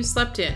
You 0.00 0.04
slept 0.04 0.38
in. 0.38 0.54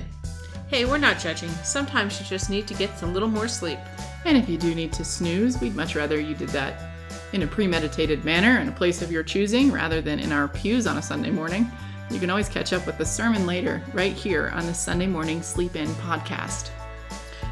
Hey, 0.69 0.87
we're 0.87 0.97
not 0.97 1.19
judging. 1.19 1.51
Sometimes 1.65 2.19
you 2.19 2.25
just 2.25 2.49
need 2.49 2.67
to 2.67 2.73
get 2.73 3.03
a 3.03 3.07
little 3.07 3.29
more 3.29 3.47
sleep. 3.47 3.79
And 4.25 4.39
if 4.39 4.49
you 4.49 4.57
do 4.57 4.75
need 4.75 4.91
to 4.95 5.05
snooze, 5.05 5.61
we'd 5.61 5.77
much 5.77 5.95
rather 5.95 6.19
you 6.19 6.35
did 6.35 6.49
that 6.49 6.95
in 7.35 7.43
a 7.43 7.47
premeditated 7.47 8.25
manner 8.25 8.59
in 8.59 8.69
a 8.69 8.73
place 8.73 9.03
of 9.03 9.13
your 9.13 9.23
choosing 9.23 9.71
rather 9.71 10.01
than 10.01 10.19
in 10.19 10.33
our 10.33 10.49
pews 10.49 10.87
on 10.87 10.97
a 10.97 11.03
Sunday 11.03 11.31
morning. 11.31 11.71
You 12.11 12.19
can 12.19 12.31
always 12.31 12.49
catch 12.49 12.73
up 12.73 12.87
with 12.87 12.97
the 12.97 13.05
sermon 13.05 13.45
later, 13.45 13.83
right 13.93 14.15
here 14.15 14.49
on 14.55 14.65
the 14.65 14.73
Sunday 14.73 15.09
Morning 15.09 15.43
Sleep 15.43 15.77
In 15.77 15.89
podcast. 15.89 16.71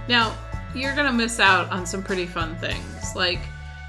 Now, 0.09 0.35
you're 0.75 0.95
going 0.95 1.09
to 1.09 1.13
miss 1.13 1.41
out 1.41 1.71
on 1.71 1.85
some 1.85 2.03
pretty 2.03 2.25
fun 2.25 2.57
things 2.57 3.15
like 3.15 3.41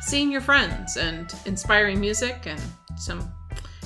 seeing 0.02 0.30
your 0.30 0.42
friends 0.42 0.98
and 0.98 1.34
inspiring 1.46 2.02
music 2.02 2.48
and 2.48 2.62
some 2.98 3.32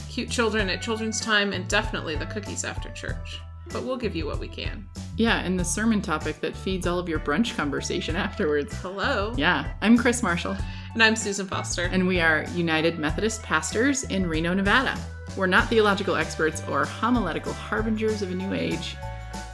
cute 0.09 0.31
children 0.31 0.71
at 0.71 0.81
children's 0.81 1.21
time 1.21 1.53
and 1.53 1.67
definitely 1.67 2.15
the 2.15 2.25
cookies 2.25 2.63
after 2.63 2.89
church. 2.93 3.41
But 3.71 3.83
we'll 3.83 3.97
give 3.97 4.15
you 4.15 4.25
what 4.25 4.39
we 4.39 4.47
can. 4.47 4.87
Yeah, 5.17 5.39
and 5.39 5.59
the 5.59 5.65
sermon 5.65 6.01
topic 6.01 6.39
that 6.41 6.55
feeds 6.55 6.87
all 6.87 6.99
of 6.99 7.09
your 7.09 7.19
brunch 7.19 7.55
conversation 7.55 8.15
afterwards. 8.15 8.73
Hello. 8.81 9.33
Yeah, 9.35 9.71
I'm 9.81 9.97
Kris 9.97 10.21
Marshall. 10.23 10.55
And 10.93 11.03
I'm 11.03 11.15
Susan 11.15 11.47
Foster. 11.47 11.83
And 11.83 12.07
we 12.07 12.21
are 12.21 12.45
United 12.55 12.99
Methodist 12.99 13.43
pastors 13.43 14.03
in 14.05 14.27
Reno, 14.27 14.53
Nevada. 14.53 14.97
We're 15.35 15.47
not 15.47 15.69
theological 15.69 16.15
experts 16.15 16.63
or 16.69 16.85
homiletical 16.85 17.53
harbingers 17.53 18.21
of 18.21 18.31
a 18.31 18.35
new 18.35 18.53
age. 18.53 18.95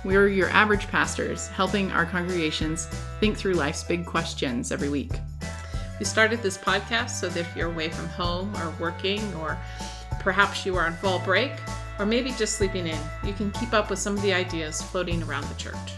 We're 0.06 0.28
your 0.28 0.50
average 0.50 0.88
pastors, 0.88 1.48
helping 1.48 1.92
our 1.92 2.06
congregations 2.06 2.86
think 3.20 3.38
through 3.38 3.54
life's 3.54 3.84
big 3.84 4.06
questions 4.06 4.72
every 4.72 4.90
week. 4.90 5.12
We 5.98 6.06
started 6.06 6.42
this 6.42 6.58
podcast 6.58 7.12
so 7.12 7.30
that 7.30 7.40
if 7.40 7.56
you're 7.56 7.72
away 7.72 7.90
from 7.90 8.08
home 8.10 8.54
or 8.58 8.74
working, 8.80 9.22
or 9.36 9.58
perhaps 10.20 10.66
you 10.66 10.76
are 10.76 10.86
on 10.86 10.94
fall 10.94 11.20
break, 11.20 11.52
or 12.00 12.06
maybe 12.06 12.32
just 12.32 12.56
sleeping 12.58 12.88
in, 12.88 13.00
you 13.24 13.34
can 13.34 13.52
keep 13.52 13.74
up 13.74 13.90
with 13.90 14.00
some 14.00 14.16
of 14.16 14.22
the 14.22 14.34
ideas 14.34 14.82
floating 14.82 15.22
around 15.24 15.46
the 15.46 15.56
church. 15.56 15.94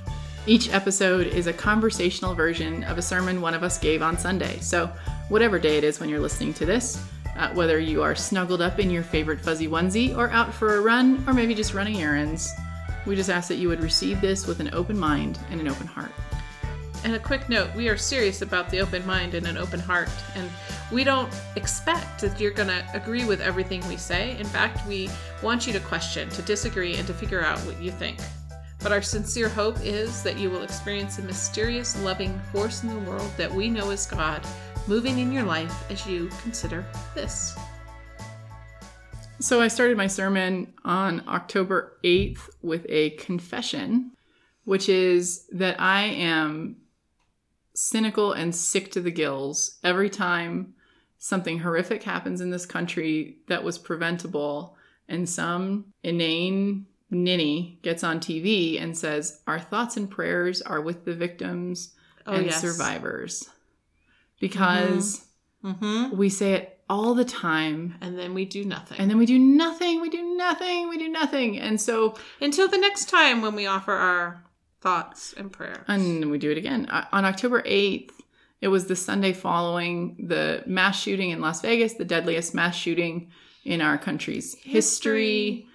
Each 0.48 0.72
episode 0.72 1.28
is 1.28 1.48
a 1.48 1.54
conversational 1.54 2.36
version 2.36 2.84
of 2.84 2.98
a 2.98 3.02
sermon 3.02 3.42
one 3.42 3.54
of 3.54 3.64
us 3.64 3.80
gave 3.80 4.02
on 4.02 4.18
Sunday. 4.18 4.60
So, 4.60 4.92
whatever 5.30 5.58
day 5.58 5.78
it 5.78 5.84
is 5.84 6.00
when 6.00 6.08
you're 6.08 6.20
listening 6.20 6.54
to 6.56 6.66
this, 6.66 7.04
uh, 7.38 7.50
whether 7.54 7.80
you 7.80 8.04
are 8.04 8.16
snuggled 8.16 8.62
up 8.62 8.80
in 8.80 8.92
your 8.92 9.04
favorite 9.04 9.42
fuzzy 9.42 9.68
onesie 9.68 10.16
or 10.16 10.30
out 10.30 10.54
for 10.54 10.76
a 10.76 10.82
run 10.82 11.24
or 11.28 11.34
maybe 11.34 11.56
just 11.56 11.74
running 11.74 12.02
errands, 12.02 12.54
we 13.06 13.16
just 13.16 13.30
ask 13.30 13.48
that 13.48 13.56
you 13.56 13.68
would 13.68 13.82
receive 13.82 14.22
this 14.22 14.48
with 14.48 14.60
an 14.60 14.70
open 14.74 14.98
mind 14.98 15.40
and 15.50 15.60
an 15.60 15.68
open 15.68 15.88
heart. 15.88 16.12
And 17.06 17.14
a 17.14 17.20
quick 17.20 17.50
note 17.50 17.72
we 17.76 17.88
are 17.88 17.98
serious 17.98 18.42
about 18.42 18.72
the 18.72 18.82
open 18.82 19.06
mind 19.06 19.36
and 19.36 19.46
an 19.46 19.58
open 19.58 19.80
heart. 19.80 20.10
And 20.34 20.50
we 20.92 21.04
don't 21.04 21.32
expect 21.56 22.22
that 22.22 22.40
you're 22.40 22.50
going 22.50 22.68
to 22.68 22.84
agree 22.96 23.26
with 23.26 23.42
everything 23.42 23.88
we 23.88 23.96
say. 23.96 24.36
In 24.40 24.46
fact, 24.48 24.88
we 24.88 25.12
want 25.44 25.68
you 25.68 25.74
to 25.74 25.80
question, 25.82 26.28
to 26.30 26.42
disagree, 26.42 26.96
and 26.96 27.06
to 27.06 27.14
figure 27.14 27.46
out 27.46 27.60
what 27.60 27.80
you 27.80 27.92
think. 27.92 28.18
But 28.82 28.92
our 28.92 29.04
sincere 29.04 29.50
hope 29.50 29.80
is 29.82 30.24
that 30.24 30.40
you 30.40 30.50
will 30.50 30.64
experience 30.64 31.20
a 31.20 31.22
mysterious, 31.22 31.96
loving 32.02 32.40
force 32.52 32.82
in 32.82 32.90
the 32.90 33.10
world 33.12 33.32
that 33.38 33.54
we 33.54 33.70
know 33.70 33.92
as 33.92 34.08
God 34.08 34.42
moving 34.88 35.20
in 35.20 35.32
your 35.32 35.44
life 35.44 35.92
as 35.92 36.08
you 36.08 36.32
consider 36.42 36.84
this. 37.14 37.56
So, 39.40 39.62
I 39.62 39.68
started 39.68 39.96
my 39.96 40.08
sermon 40.08 40.74
on 40.84 41.22
October 41.28 42.00
8th 42.04 42.50
with 42.64 42.84
a 42.90 43.12
confession, 43.12 44.14
which 44.64 44.90
is 44.90 45.46
that 45.52 45.80
I 45.80 46.06
am 46.06 46.78
cynical 47.76 48.32
and 48.34 48.56
sick 48.56 48.92
to 48.92 49.02
the 49.02 49.12
gills 49.12 49.78
every 49.84 50.10
time 50.10 50.74
something 51.18 51.60
horrific 51.60 52.04
happens 52.04 52.42
in 52.42 52.50
this 52.52 52.66
country 52.66 53.38
that 53.48 53.64
was 53.64 53.78
preventable 53.78 54.76
and 55.08 55.28
some 55.30 55.86
inane 56.04 56.86
ninny 57.12 57.78
gets 57.84 58.04
on 58.04 58.20
TV 58.20 58.82
and 58.82 58.98
says, 58.98 59.42
Our 59.48 59.60
thoughts 59.60 59.98
and 59.98 60.10
prayers 60.10 60.62
are 60.62 60.82
with 60.82 61.06
the 61.06 61.14
victims 61.14 61.94
Oh, 62.28 62.34
and 62.34 62.48
yes. 62.48 62.60
survivors. 62.62 63.50
Because 64.40 65.22
Mm-hmm. 65.64 66.16
we 66.16 66.30
say 66.30 66.54
it 66.54 66.80
all 66.88 67.16
the 67.16 67.26
time 67.26 67.96
And 68.00 68.20
then 68.20 68.36
we 68.36 68.46
do 68.46 68.64
nothing. 68.66 69.00
and 69.00 69.10
then 69.10 69.18
we 69.18 69.26
do 69.26 69.40
nothing, 69.40 70.00
we 70.00 70.10
do 70.10 70.36
nothing, 70.36 70.90
we 70.90 70.98
do 71.00 71.10
nothing. 71.10 71.58
And 71.60 71.82
so, 71.82 72.16
Until 72.40 72.68
the 72.68 72.78
next 72.78 73.10
time 73.10 73.42
when 73.42 73.56
we 73.56 73.66
offer 73.66 73.92
our 73.94 74.44
thoughts 74.82 75.34
and 75.38 75.52
prayers. 75.52 75.84
and 75.88 76.30
we 76.32 76.38
do 76.38 76.52
it 76.52 76.58
again. 76.58 76.86
Uh, 76.88 77.06
On 77.12 77.26
October 77.26 77.62
8th, 77.64 78.12
it 78.62 78.68
was 78.70 78.86
the 78.88 78.96
Sunday 78.96 79.34
following 79.34 80.16
the 80.28 80.64
mass 80.66 81.00
shooting 81.00 81.30
in 81.32 81.42
Las 81.42 81.62
Vegas, 81.62 81.94
the 81.94 82.06
deadliest 82.06 82.54
mass 82.56 82.76
shooting 82.76 83.30
in 83.64 83.82
our 83.82 83.98
country's 83.98 84.56
history. 84.56 85.68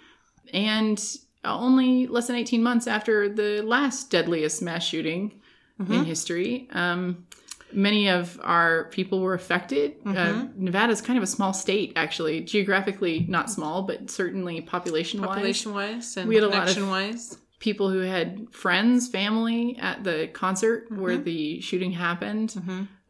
And 0.52 1.00
only 1.44 2.06
less 2.06 2.26
than 2.26 2.36
18 2.36 2.62
months 2.62 2.86
after 2.86 3.28
the 3.28 3.62
last 3.62 4.10
deadliest 4.10 4.62
mass 4.62 4.84
shooting 4.84 5.40
in 5.78 6.04
history. 6.04 6.68
Um, 6.72 7.26
many 7.72 8.08
of 8.10 8.38
our 8.42 8.84
people 8.90 9.20
were 9.20 9.32
affected. 9.34 9.94
Uh, 10.04 10.44
is 10.90 11.00
kind 11.00 11.16
of 11.16 11.22
a 11.22 11.26
small 11.26 11.52
state, 11.54 11.92
actually, 11.96 12.42
geographically 12.42 13.24
not 13.28 13.50
small, 13.50 13.82
but 13.82 14.10
certainly 14.10 14.60
population 14.60 15.20
wise. 15.20 15.28
population 15.28 15.72
wise 15.72 16.16
and 16.18 16.28
We 16.28 16.34
had 16.34 16.44
a 16.44 16.48
lot 16.48 16.76
of- 16.76 16.88
wise. 16.88 17.38
People 17.60 17.90
who 17.90 18.00
had 18.00 18.48
friends, 18.52 19.08
family 19.08 19.76
at 19.80 20.02
the 20.02 20.28
concert 20.32 20.90
where 20.90 21.14
Mm-hmm. 21.14 21.24
the 21.24 21.60
shooting 21.60 21.92
happened. 21.92 22.60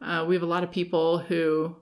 Uh, 0.01 0.25
we 0.27 0.35
have 0.35 0.43
a 0.43 0.47
lot 0.47 0.63
of 0.63 0.71
people 0.71 1.17
who, 1.19 1.75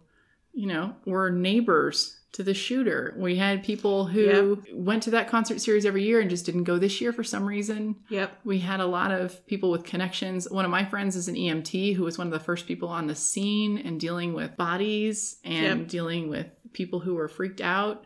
you 0.54 0.68
know, 0.68 0.96
were 1.06 1.30
neighbors 1.30 2.16
to 2.32 2.44
the 2.44 2.54
shooter. 2.54 3.16
We 3.18 3.38
had 3.38 3.64
people 3.64 4.06
who 4.06 4.62
went 4.72 5.02
to 5.04 5.10
that 5.12 5.28
concert 5.30 5.60
series 5.62 5.84
every 5.84 6.04
year 6.04 6.20
and 6.20 6.30
just 6.30 6.46
didn't 6.46 6.66
go 6.66 6.78
this 6.78 7.02
year 7.02 7.12
for 7.12 7.24
some 7.24 7.44
reason. 7.44 7.96
Yep. 8.10 8.42
We 8.44 8.60
had 8.60 8.80
a 8.82 8.86
lot 8.86 9.10
of 9.12 9.44
people 9.48 9.72
with 9.72 9.84
connections. 9.84 10.48
One 10.48 10.64
of 10.64 10.70
my 10.70 10.86
friends 10.86 11.16
is 11.16 11.28
an 11.28 11.34
EMT 11.36 11.96
who 11.96 12.04
was 12.04 12.20
one 12.20 12.28
of 12.28 12.34
the 12.34 12.40
first 12.40 12.68
people 12.68 12.88
on 12.90 13.08
the 13.08 13.16
scene 13.16 13.80
and 13.80 14.00
dealing 14.00 14.34
with 14.34 14.56
bodies 14.58 15.38
and 15.44 15.80
Yep. 15.80 15.88
dealing 15.88 16.30
with 16.30 16.46
people 16.72 17.00
who 17.00 17.16
were 17.16 17.28
freaked 17.28 17.62
out 17.62 18.06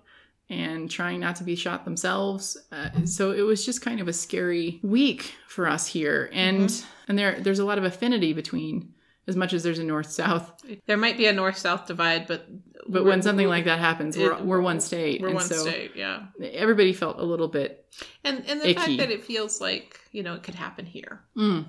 and 0.54 0.90
trying 0.90 1.20
not 1.20 1.36
to 1.38 1.44
be 1.44 1.56
shot 1.56 1.84
themselves. 1.86 2.58
Uh, 2.72 2.90
so 3.06 3.32
it 3.32 3.42
was 3.42 3.66
just 3.66 3.82
kind 3.82 4.00
of 4.00 4.08
a 4.08 4.14
scary 4.14 4.80
week 4.84 5.34
for 5.48 5.68
us 5.68 5.88
here. 5.88 6.30
And 6.34 6.72
and 7.08 7.18
there 7.18 7.40
there's 7.40 7.60
a 7.60 7.66
lot 7.66 7.78
of 7.78 7.84
affinity 7.84 8.34
between 8.34 8.94
as 9.28 9.36
much 9.36 9.54
as 9.54 9.64
there's 9.64 9.80
a 9.80 9.84
north 9.84 10.12
south. 10.12 10.52
There 10.86 10.98
might 10.98 11.18
be 11.18 11.28
a 11.28 11.34
north 11.34 11.58
south 11.58 11.88
divide, 11.88 12.28
but 12.28 12.46
But 12.88 13.06
when 13.06 13.22
something 13.22 13.48
like 13.48 13.66
that 13.66 13.80
happens, 13.80 14.18
we're, 14.18 14.34
it- 14.34 14.46
we're 14.46 14.62
one 14.62 14.80
state. 14.82 15.22
we're 15.22 15.28
and 15.28 15.36
one 15.36 15.46
so 15.46 15.56
state, 15.56 15.92
yeah. 15.96 16.24
everybody 16.42 16.92
felt 16.94 17.20
a 17.20 17.24
little 17.26 17.48
bit 17.48 17.86
And 18.26 18.44
and 18.48 18.62
the 18.62 18.74
fact 18.74 18.98
that 18.98 19.12
it 19.12 19.24
feels 19.24 19.60
like 19.62 20.00
you 20.12 20.24
know 20.24 20.34
it 20.36 20.44
could 20.44 20.56
happen 20.56 20.86
here. 20.86 21.22
Mm. 21.38 21.66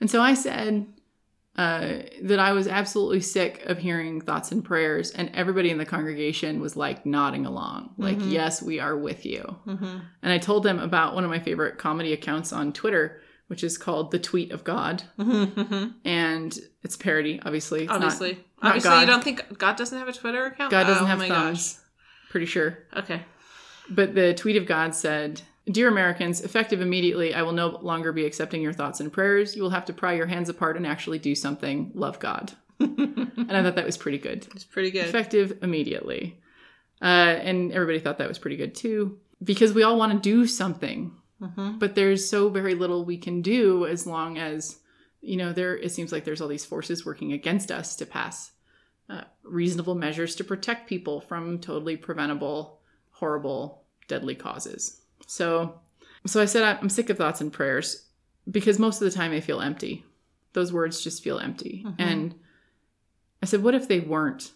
And 0.00 0.08
so 0.10 0.20
I 0.22 0.34
said 0.34 0.86
uh, 1.58 1.98
that 2.22 2.38
I 2.38 2.52
was 2.52 2.66
absolutely 2.68 3.20
sick 3.20 3.64
of 3.66 3.78
hearing 3.78 4.20
thoughts 4.20 4.52
and 4.52 4.64
prayers, 4.64 5.10
and 5.10 5.28
everybody 5.34 5.70
in 5.70 5.76
the 5.78 5.84
congregation 5.84 6.60
was 6.60 6.76
like 6.76 7.04
nodding 7.04 7.44
along, 7.44 7.94
like, 7.98 8.18
Mhm. 8.18 8.30
yes, 8.30 8.62
we 8.62 8.78
are 8.80 8.96
with 8.96 9.26
you. 9.26 9.42
Mm-hmm. 9.66 9.98
And 10.22 10.32
I 10.32 10.38
told 10.38 10.62
them 10.62 10.78
about 10.78 11.14
one 11.16 11.24
of 11.24 11.30
my 11.30 11.40
favorite 11.40 11.76
comedy 11.76 12.12
accounts 12.12 12.52
on 12.52 12.72
Twitter, 12.72 13.20
which 13.48 13.64
is 13.64 13.76
called 13.76 14.12
The 14.12 14.18
Tweet 14.20 14.52
of 14.52 14.62
God. 14.62 15.02
Mm-hmm. 15.18 15.88
And 16.04 16.58
it's 16.84 16.96
parody, 16.96 17.40
obviously. 17.44 17.82
It's 17.84 17.92
Obviously, 17.92 18.34
not 18.62 18.68
obviously, 18.68 18.90
God. 18.90 19.00
you 19.00 19.06
don't 19.06 19.24
think 19.24 19.58
God 19.58 19.76
doesn't 19.76 19.98
have 19.98 20.08
a 20.08 20.12
Twitter 20.12 20.46
account? 20.46 20.70
God 20.70 20.84
doesn't 20.86 21.02
Oh 21.02 21.06
have 21.06 21.18
my 21.18 21.28
thumbs. 21.28 21.80
Pretty 22.30 22.46
sure. 22.46 22.78
Okay. 22.96 23.22
But 23.90 24.14
the 24.14 24.32
tweet 24.34 24.56
of 24.56 24.66
God 24.66 24.94
said, 24.94 25.42
Dear 25.70 25.88
Americans, 25.88 26.40
effective 26.40 26.80
immediately, 26.80 27.34
I 27.34 27.42
will 27.42 27.52
no 27.52 27.78
longer 27.82 28.12
be 28.12 28.24
accepting 28.24 28.62
your 28.62 28.72
thoughts 28.72 29.00
and 29.00 29.12
prayers. 29.12 29.54
You 29.54 29.62
will 29.62 29.70
have 29.70 29.84
to 29.86 29.92
pry 29.92 30.14
your 30.14 30.26
hands 30.26 30.48
apart 30.48 30.76
and 30.76 30.86
actually 30.86 31.18
do 31.18 31.34
something. 31.34 31.90
Love 31.94 32.18
God. 32.18 32.52
and 32.80 33.50
I 33.50 33.62
thought 33.62 33.76
that 33.76 33.84
was 33.86 33.96
pretty 33.96 34.18
good. 34.18 34.46
It's 34.54 34.64
pretty 34.64 34.90
good. 34.90 35.06
Effective 35.06 35.58
immediately. 35.62 36.40
Uh, 37.02 37.04
and 37.04 37.72
everybody 37.72 37.98
thought 37.98 38.18
that 38.18 38.28
was 38.28 38.38
pretty 38.38 38.56
good 38.56 38.74
too. 38.74 39.18
Because 39.42 39.72
we 39.72 39.82
all 39.82 39.98
want 39.98 40.12
to 40.12 40.18
do 40.18 40.46
something, 40.46 41.12
Mm-hmm. 41.40 41.78
but 41.78 41.94
there's 41.94 42.28
so 42.28 42.48
very 42.48 42.74
little 42.74 43.04
we 43.04 43.16
can 43.16 43.42
do 43.42 43.86
as 43.86 44.08
long 44.08 44.38
as, 44.38 44.80
you 45.20 45.36
know, 45.36 45.52
there 45.52 45.76
it 45.76 45.92
seems 45.92 46.10
like 46.10 46.24
there's 46.24 46.40
all 46.40 46.48
these 46.48 46.64
forces 46.64 47.06
working 47.06 47.32
against 47.32 47.70
us 47.70 47.94
to 47.94 48.06
pass 48.06 48.50
uh, 49.08 49.20
reasonable 49.44 49.94
measures 49.94 50.34
to 50.34 50.42
protect 50.42 50.88
people 50.88 51.20
from 51.20 51.60
totally 51.60 51.96
preventable, 51.96 52.80
horrible, 53.12 53.84
deadly 54.08 54.34
causes. 54.34 55.00
So, 55.26 55.80
so 56.26 56.40
I 56.40 56.44
said 56.46 56.62
I- 56.62 56.78
I'm 56.80 56.88
sick 56.88 57.10
of 57.10 57.16
thoughts 57.18 57.40
and 57.40 57.52
prayers 57.52 58.06
because 58.50 58.78
most 58.78 59.00
of 59.00 59.10
the 59.10 59.16
time 59.16 59.30
they 59.30 59.40
feel 59.40 59.60
empty. 59.60 60.04
Those 60.54 60.72
words 60.72 61.02
just 61.02 61.22
feel 61.22 61.38
empty. 61.38 61.84
Mhm. 61.86 61.94
And 61.98 62.34
I 63.42 63.46
said, 63.46 63.62
what 63.62 63.74
if 63.74 63.86
they 63.88 64.00
weren't 64.00 64.52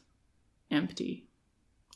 empty? 0.71 1.27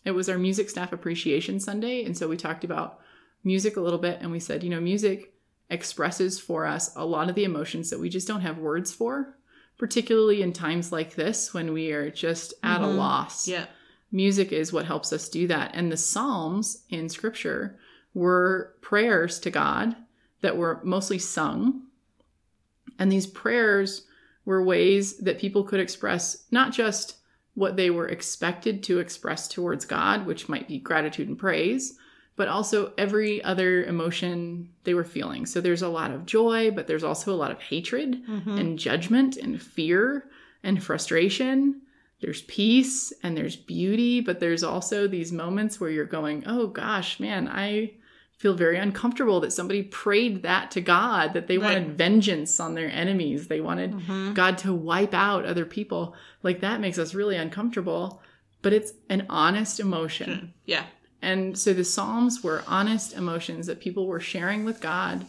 It 0.05 0.13
was 0.13 0.29
our 0.29 0.39
music 0.39 0.71
staff 0.71 0.93
appreciation 0.93 1.59
Sunday, 1.59 2.05
and 2.05 2.17
so 2.17 2.29
we 2.29 2.37
talked 2.37 2.63
about 2.65 3.01
music 3.43 3.77
a 3.77 3.81
little 3.81 3.99
bit, 3.99 4.19
and 4.21 4.31
we 4.31 4.39
said, 4.39 4.63
you 4.63 4.71
know, 4.71 4.81
music 4.81 5.33
expresses 5.69 6.39
for 6.39 6.65
us 6.65 6.95
a 6.95 7.05
lot 7.05 7.29
of 7.29 7.35
the 7.35 7.43
emotions 7.45 7.91
that 7.91 7.99
we 7.99 8.09
just 8.09 8.29
don't 8.29 8.43
have 8.43 8.59
words 8.59 8.93
for, 8.93 9.37
particularly 9.79 10.43
in 10.43 10.53
times 10.53 10.93
like 10.93 11.17
this 11.17 11.53
when 11.53 11.73
we 11.73 11.91
are 11.91 12.09
just 12.11 12.55
at 12.63 12.81
a 12.83 12.85
Mhm. 12.85 12.97
loss 12.97 13.49
Yeah. 13.49 13.67
music 14.13 14.53
is 14.53 14.73
what 14.73 14.87
helps 14.87 15.13
us 15.13 15.29
do 15.29 15.49
that. 15.49 15.73
And 15.75 15.91
the 15.91 15.97
Psalms 15.97 16.85
in 16.89 17.09
scripture 17.09 17.79
were 18.17 18.75
prayers 18.81 19.39
to 19.39 19.51
God 19.51 19.95
that 20.41 20.57
were 20.57 20.81
mostly 20.83 21.19
sung. 21.19 21.83
And 22.99 23.13
these 23.13 23.27
prayers 23.27 24.07
were 24.47 24.65
ways 24.65 25.19
that 25.19 25.39
people 25.39 25.65
could 25.65 25.81
express 25.81 26.45
not 26.51 26.73
just 26.73 27.17
what 27.53 27.77
they 27.77 27.91
were 27.91 28.09
expected 28.09 28.83
to 28.85 29.01
express 29.01 29.47
towards 29.49 29.85
God, 29.85 30.25
which 30.25 30.49
might 30.49 30.67
be 30.67 30.79
gratitude 30.79 31.29
and 31.29 31.39
praise, 31.39 31.99
but 32.37 32.49
also 32.49 32.95
every 32.97 33.45
other 33.45 33.85
emotion 33.85 34.71
they 34.85 34.95
were 34.95 35.05
feeling. 35.05 35.45
So 35.45 35.61
there's 35.61 35.83
a 35.83 35.89
lot 35.89 36.11
of 36.11 36.25
joy, 36.25 36.71
but 36.71 36.87
there's 36.87 37.05
also 37.05 37.35
a 37.35 37.37
lot 37.37 37.51
of 37.51 37.61
hatred 37.61 38.23
Mm-hmm. 38.27 38.57
and 38.59 38.79
judgment 38.79 39.37
and 39.37 39.61
fear 39.61 40.25
and 40.63 40.83
frustration. 40.83 41.83
There's 42.23 42.43
peace 42.43 43.13
and 43.23 43.37
there's 43.37 43.57
beauty, 43.57 44.23
but 44.23 44.41
there's 44.41 44.65
also 44.65 45.07
these 45.07 45.33
moments 45.33 45.79
where 45.79 45.91
you're 45.91 46.07
going, 46.07 46.45
oh 46.47 46.67
gosh, 46.69 47.21
man, 47.21 47.47
I 47.47 47.93
feel 48.39 48.55
very 48.55 48.77
uncomfortable 48.77 49.41
that 49.41 49.53
somebody 49.53 49.83
prayed 49.83 50.43
that 50.43 50.71
to 50.71 50.81
God, 50.81 51.33
that 51.33 51.47
they 51.47 51.57
Right. 51.59 51.75
wanted 51.79 51.97
vengeance 51.97 52.61
on 52.61 52.75
their 52.75 52.91
enemies. 52.91 53.49
They 53.49 53.61
wanted 53.63 53.93
Mm-hmm. 53.93 54.35
God 54.35 54.59
to 54.59 54.75
wipe 54.75 55.15
out 55.15 55.47
other 55.47 55.65
people. 55.65 56.15
Like 56.43 56.61
that 56.61 56.81
makes 56.81 56.99
us 56.99 57.15
really 57.15 57.37
uncomfortable, 57.37 58.21
but 58.63 58.73
it's 58.75 58.93
an 59.09 59.27
honest 59.31 59.81
emotion. 59.81 60.53
Yeah. 60.67 60.85
And 61.23 61.59
so 61.59 61.73
the 61.73 61.85
Psalms 61.85 62.43
were 62.45 62.63
honest 62.67 63.15
emotions 63.15 63.67
that 63.69 63.81
people 63.81 64.07
were 64.07 64.21
sharing 64.21 64.65
with 64.67 64.81
God 64.83 65.25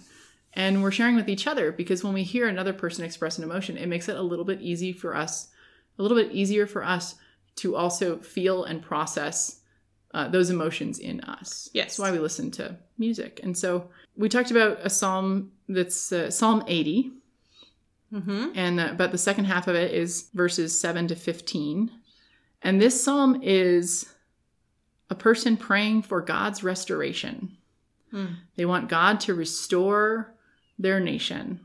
and 0.54 0.84
we're 0.84 0.92
sharing 0.92 1.16
with 1.16 1.30
each 1.30 1.48
other 1.48 1.72
because 1.72 2.04
when 2.04 2.14
we 2.14 2.24
hear 2.24 2.48
another 2.48 2.74
person 2.74 3.06
express 3.06 3.38
an 3.38 3.44
emotion, 3.46 3.78
it 3.78 3.88
makes 3.88 4.10
it 4.10 4.18
a 4.18 4.22
little 4.22 4.44
bit 4.46 4.60
easy 4.60 4.92
for 4.92 5.16
us, 5.16 5.48
a 5.98 6.02
little 6.02 6.18
bit 6.18 6.32
easier 6.34 6.68
for 6.68 6.84
us 6.84 7.16
to 7.58 7.76
also 7.78 8.18
feel 8.18 8.66
and 8.66 8.82
process 8.82 9.57
uh, 10.18 10.28
those 10.28 10.50
emotions 10.50 11.00
in 11.00 11.22
us. 11.22 11.70
Yes. 11.74 11.86
That's 11.86 12.00
why 12.00 12.12
we 12.12 12.20
listen 12.20 12.50
to 12.52 12.76
music. 12.98 13.40
And 13.44 13.58
so 13.58 13.90
we 14.16 14.28
talked 14.30 14.52
about 14.52 14.80
a 14.82 14.90
psalm 14.90 15.52
that's 15.70 16.12
uh, 16.12 16.32
Psalm 16.32 16.64
80, 16.68 17.12
Mm-hmm. 18.14 18.52
and 18.56 18.80
uh, 18.80 18.94
but 18.98 19.12
the 19.12 19.18
second 19.18 19.46
half 19.46 19.68
of 19.68 19.76
it 19.76 19.92
is 19.94 20.30
verses 20.34 20.80
7 20.80 21.10
to 21.10 21.16
15 21.16 21.92
and 22.62 22.82
this 22.82 23.04
psalm 23.04 23.42
is 23.44 24.08
a 25.10 25.16
person 25.16 25.58
praying 25.58 26.04
for 26.04 26.22
god's 26.22 26.64
restoration 26.64 27.52
Hmm. 28.12 28.28
they 28.56 28.66
want 28.66 28.88
god 28.88 29.20
to 29.26 29.34
restore 29.34 30.34
their 30.80 31.02
nation 31.02 31.60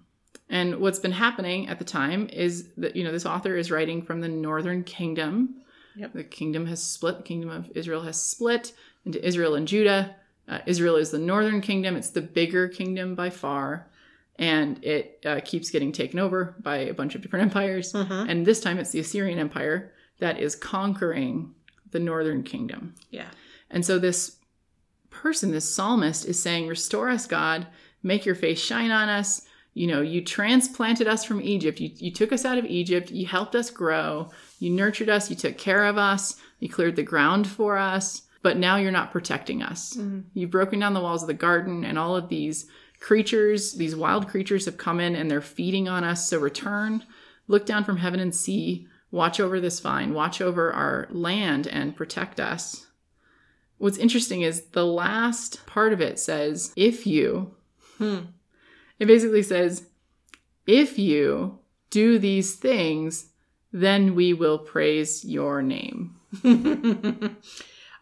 and 0.50 0.80
what's 0.80 0.98
been 0.98 1.12
happening 1.12 1.68
at 1.68 1.78
the 1.78 1.84
time 1.84 2.28
is 2.32 2.70
that 2.76 2.96
you 2.96 3.04
know 3.04 3.12
this 3.12 3.24
author 3.24 3.54
is 3.56 3.70
writing 3.70 4.02
from 4.02 4.20
the 4.20 4.28
northern 4.28 4.82
kingdom 4.82 5.62
Yep. 5.96 6.12
the 6.12 6.24
kingdom 6.24 6.66
has 6.66 6.82
split 6.82 7.18
the 7.18 7.22
kingdom 7.22 7.50
of 7.50 7.70
israel 7.74 8.02
has 8.02 8.20
split 8.20 8.72
into 9.04 9.24
israel 9.26 9.54
and 9.54 9.68
judah 9.68 10.16
uh, 10.48 10.58
israel 10.66 10.96
is 10.96 11.10
the 11.10 11.18
northern 11.18 11.60
kingdom 11.60 11.96
it's 11.96 12.10
the 12.10 12.20
bigger 12.22 12.68
kingdom 12.68 13.14
by 13.14 13.30
far 13.30 13.88
and 14.36 14.82
it 14.84 15.20
uh, 15.24 15.40
keeps 15.44 15.70
getting 15.70 15.92
taken 15.92 16.18
over 16.18 16.56
by 16.60 16.78
a 16.78 16.94
bunch 16.94 17.14
of 17.14 17.20
different 17.20 17.42
empires. 17.48 17.92
Mhm. 17.92 18.28
And 18.28 18.46
this 18.46 18.60
time 18.60 18.78
it's 18.78 18.90
the 18.90 19.00
Assyrian 19.00 19.38
Empire 19.38 19.92
that 20.18 20.40
is 20.40 20.56
conquering 20.56 21.54
the 21.90 22.00
northern 22.00 22.42
kingdom. 22.42 22.94
Yeah. 23.10 23.28
And 23.70 23.84
so 23.84 23.98
this 23.98 24.38
person, 25.10 25.50
this 25.52 25.72
psalmist, 25.72 26.24
is 26.24 26.42
saying, 26.42 26.66
Restore 26.66 27.10
us, 27.10 27.26
God, 27.26 27.66
make 28.02 28.24
your 28.24 28.34
face 28.34 28.60
shine 28.60 28.90
on 28.90 29.08
us. 29.08 29.42
You 29.74 29.86
know, 29.86 30.02
you 30.02 30.22
transplanted 30.22 31.06
us 31.08 31.24
from 31.24 31.40
Egypt. 31.40 31.80
You, 31.80 31.90
you 31.96 32.10
took 32.10 32.32
us 32.32 32.44
out 32.44 32.58
of 32.58 32.66
Egypt. 32.66 33.10
You 33.10 33.26
helped 33.26 33.54
us 33.54 33.70
grow. 33.70 34.30
You 34.58 34.70
nurtured 34.70 35.08
us. 35.08 35.30
You 35.30 35.36
took 35.36 35.56
care 35.56 35.84
of 35.86 35.96
us. 35.96 36.36
You 36.60 36.68
cleared 36.68 36.96
the 36.96 37.02
ground 37.02 37.46
for 37.46 37.78
us. 37.78 38.22
But 38.42 38.58
now 38.58 38.76
you're 38.76 38.90
not 38.90 39.12
protecting 39.12 39.62
us. 39.62 39.94
Mhm. 39.96 40.24
You've 40.34 40.50
broken 40.50 40.80
down 40.80 40.94
the 40.94 41.00
walls 41.00 41.22
of 41.22 41.28
the 41.28 41.34
garden, 41.34 41.84
and 41.84 41.96
all 41.98 42.16
of 42.16 42.28
these 42.28 42.66
creatures, 43.00 43.72
these 43.74 43.96
wild 43.96 44.28
creatures, 44.28 44.64
have 44.66 44.76
come 44.76 45.00
in 45.00 45.14
and 45.16 45.30
they're 45.30 45.40
feeding 45.40 45.88
on 45.88 46.04
us. 46.04 46.28
So 46.28 46.38
return, 46.38 47.04
look 47.48 47.64
down 47.66 47.84
from 47.84 47.96
heaven 47.98 48.20
and 48.20 48.34
see, 48.34 48.86
watch 49.10 49.40
over 49.40 49.58
this 49.60 49.80
vine, 49.80 50.12
watch 50.12 50.40
over 50.40 50.72
our 50.72 51.06
land, 51.10 51.66
and 51.66 51.96
protect 51.96 52.38
us. 52.40 52.86
What's 53.78 53.98
interesting 53.98 54.42
is 54.42 54.66
the 54.66 54.86
last 54.86 55.64
part 55.66 55.92
of 55.92 56.00
it 56.00 56.18
says, 56.18 56.72
if 56.76 57.06
you, 57.06 57.54
Hmm. 57.98 58.18
It 59.02 59.06
basically 59.06 59.42
says, 59.42 59.88
if 60.64 60.96
you 60.96 61.58
do 61.90 62.20
these 62.20 62.54
things, 62.54 63.30
then 63.72 64.14
we 64.14 64.32
will 64.32 64.60
praise 64.60 65.24
your 65.24 65.60
name. 65.60 66.20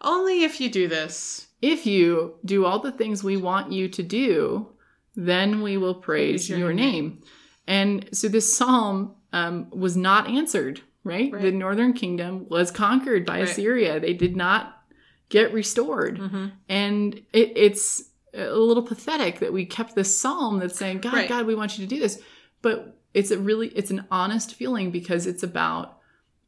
Only 0.02 0.44
if 0.44 0.60
you 0.60 0.68
do 0.68 0.88
this. 0.88 1.48
If 1.62 1.86
you 1.86 2.34
do 2.44 2.66
all 2.66 2.80
the 2.80 2.92
things 2.92 3.24
we 3.24 3.38
want 3.38 3.72
you 3.72 3.88
to 3.88 4.02
do, 4.02 4.68
then 5.16 5.62
we 5.62 5.78
will 5.78 5.94
praise, 5.94 6.50
your 6.50 6.58
your, 6.58 6.74
name. 6.74 6.92
name. 6.92 7.22
And 7.66 8.08
so 8.12 8.28
this 8.28 8.54
psalm 8.54 9.14
um, 9.32 9.70
was 9.70 9.96
not 9.96 10.28
answered, 10.28 10.82
right? 11.02 11.32
Right. 11.32 11.40
The 11.40 11.50
northern 11.50 11.94
kingdom 11.94 12.46
was 12.50 12.70
conquered 12.70 13.24
by 13.24 13.38
Right. 13.38 13.48
Assyria. 13.48 14.00
They 14.00 14.12
did 14.12 14.36
not 14.36 14.82
get 15.30 15.50
restored. 15.54 16.18
Mm-hmm. 16.18 16.46
And 16.68 17.14
it, 17.32 17.52
it's 17.56 18.09
a 18.34 18.54
little 18.54 18.82
pathetic 18.82 19.40
that 19.40 19.52
we 19.52 19.64
kept 19.66 19.94
this 19.94 20.16
psalm 20.18 20.58
that's 20.58 20.78
saying, 20.78 20.98
God, 21.00 21.12
Right. 21.14 21.28
God, 21.28 21.46
we 21.46 21.54
want 21.54 21.78
you 21.78 21.86
to 21.86 21.94
do 21.94 22.00
this. 22.00 22.20
But 22.62 22.98
it's 23.14 23.30
a 23.30 23.38
really, 23.38 23.68
it's 23.68 23.90
an 23.90 24.06
honest 24.10 24.54
feeling 24.54 24.90
because 24.90 25.26
it's 25.26 25.42
about 25.42 25.98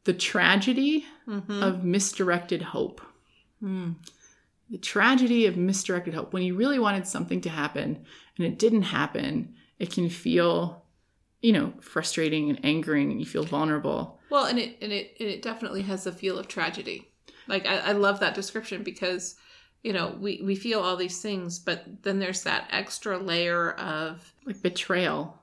the 0.05 0.13
tragedy 0.13 1.05
Mm-hmm. 1.27 1.63
of 1.63 1.83
misdirected 1.85 2.61
hope 2.61 2.99
Mm. 3.63 3.95
the 4.69 4.77
tragedy 4.77 5.45
of 5.45 5.55
misdirected 5.55 6.13
hope. 6.13 6.33
When 6.33 6.43
you 6.43 6.53
really 6.55 6.79
wanted 6.79 7.07
something 7.07 7.39
to 7.41 7.49
happen 7.49 8.05
and 8.37 8.45
it 8.45 8.59
didn't 8.59 8.81
happen, 8.83 9.53
it 9.79 9.89
can 9.93 10.09
feel, 10.09 10.83
you 11.41 11.53
know, 11.53 11.71
frustrating 11.79 12.49
and 12.49 12.59
angering 12.65 13.09
and 13.11 13.19
you 13.21 13.25
feel 13.25 13.43
vulnerable. 13.45 14.19
Well, 14.29 14.45
and 14.45 14.59
it 14.59 14.77
and 14.81 14.91
it 14.91 15.15
and 15.19 15.29
it 15.29 15.41
definitely 15.41 15.83
has 15.83 16.05
a 16.07 16.11
feel 16.11 16.37
of 16.37 16.47
tragedy. 16.49 17.07
Like 17.47 17.65
I, 17.65 17.77
I 17.77 17.91
love 17.93 18.19
that 18.19 18.35
description 18.35 18.83
because 18.83 19.35
you 19.83 19.93
know 19.93 20.15
we 20.19 20.41
we 20.43 20.55
feel 20.55 20.79
all 20.79 20.95
these 20.97 21.21
things, 21.21 21.59
but 21.59 21.83
then 22.03 22.19
there's 22.19 22.43
that 22.43 22.67
extra 22.71 23.17
layer 23.17 23.71
of 23.73 24.33
Like 24.45 24.61
betrayal. 24.61 25.41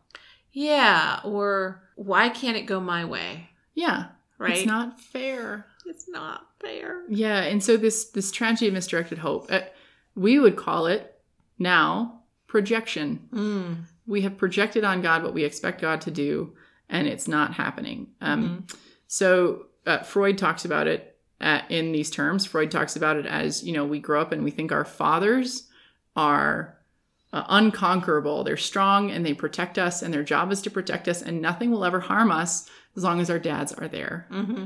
yeah, 0.52 1.20
or 1.24 1.82
why 1.96 2.28
can't 2.28 2.56
it 2.56 2.66
go 2.66 2.80
my 2.80 3.04
way? 3.04 3.50
Yeah. 3.74 4.06
Right? 4.38 4.56
It's 4.58 4.66
not 4.66 4.98
fair. 5.00 5.66
It's 5.84 6.08
not 6.08 6.46
fair. 6.60 7.02
Yeah, 7.08 7.42
and 7.42 7.62
so 7.62 7.76
this 7.76 8.06
this 8.10 8.30
tragedy 8.32 8.68
of 8.68 8.74
misdirected 8.74 9.18
hope, 9.18 9.50
uh, 9.52 9.60
we 10.14 10.38
would 10.38 10.56
call 10.56 10.86
it 10.86 11.20
now 11.58 12.22
projection. 12.46 13.28
Mm. 13.32 13.76
We 14.06 14.22
have 14.22 14.36
projected 14.38 14.82
on 14.82 15.02
God 15.02 15.22
what 15.22 15.34
we 15.34 15.44
expect 15.44 15.80
God 15.80 16.00
to 16.02 16.10
do, 16.10 16.54
and 16.88 17.06
it's 17.06 17.28
not 17.28 17.54
happening. 17.54 18.08
Um, 18.20 18.66
So 19.06 19.66
uh, 19.86 19.98
Freud 20.04 20.38
talks 20.38 20.64
about 20.64 20.86
it 20.86 21.09
uh, 21.40 21.62
in 21.68 21.92
these 21.92 22.10
terms. 22.10 22.46
Freud 22.46 22.70
talks 22.70 22.96
about 22.96 23.16
it 23.16 23.26
as 23.26 23.62
you 23.62 23.72
know 23.72 23.84
we 23.84 23.98
grow 23.98 24.20
up 24.20 24.32
and 24.32 24.44
we 24.44 24.50
think 24.50 24.72
our 24.72 24.84
fathers 24.84 25.68
are 26.16 26.76
uh, 27.32 27.44
unconquerable. 27.48 28.44
They're 28.44 28.56
strong 28.56 29.10
and 29.10 29.24
they 29.24 29.34
protect 29.34 29.78
us, 29.78 30.02
and 30.02 30.12
their 30.12 30.24
job 30.24 30.52
is 30.52 30.62
to 30.62 30.70
protect 30.70 31.08
us, 31.08 31.22
and 31.22 31.40
nothing 31.40 31.70
will 31.70 31.84
ever 31.84 32.00
harm 32.00 32.30
us 32.30 32.68
as 32.96 33.04
long 33.04 33.20
as 33.20 33.30
our 33.30 33.38
dads 33.38 33.72
are 33.72 33.88
there. 33.88 34.26
hmm 34.30 34.64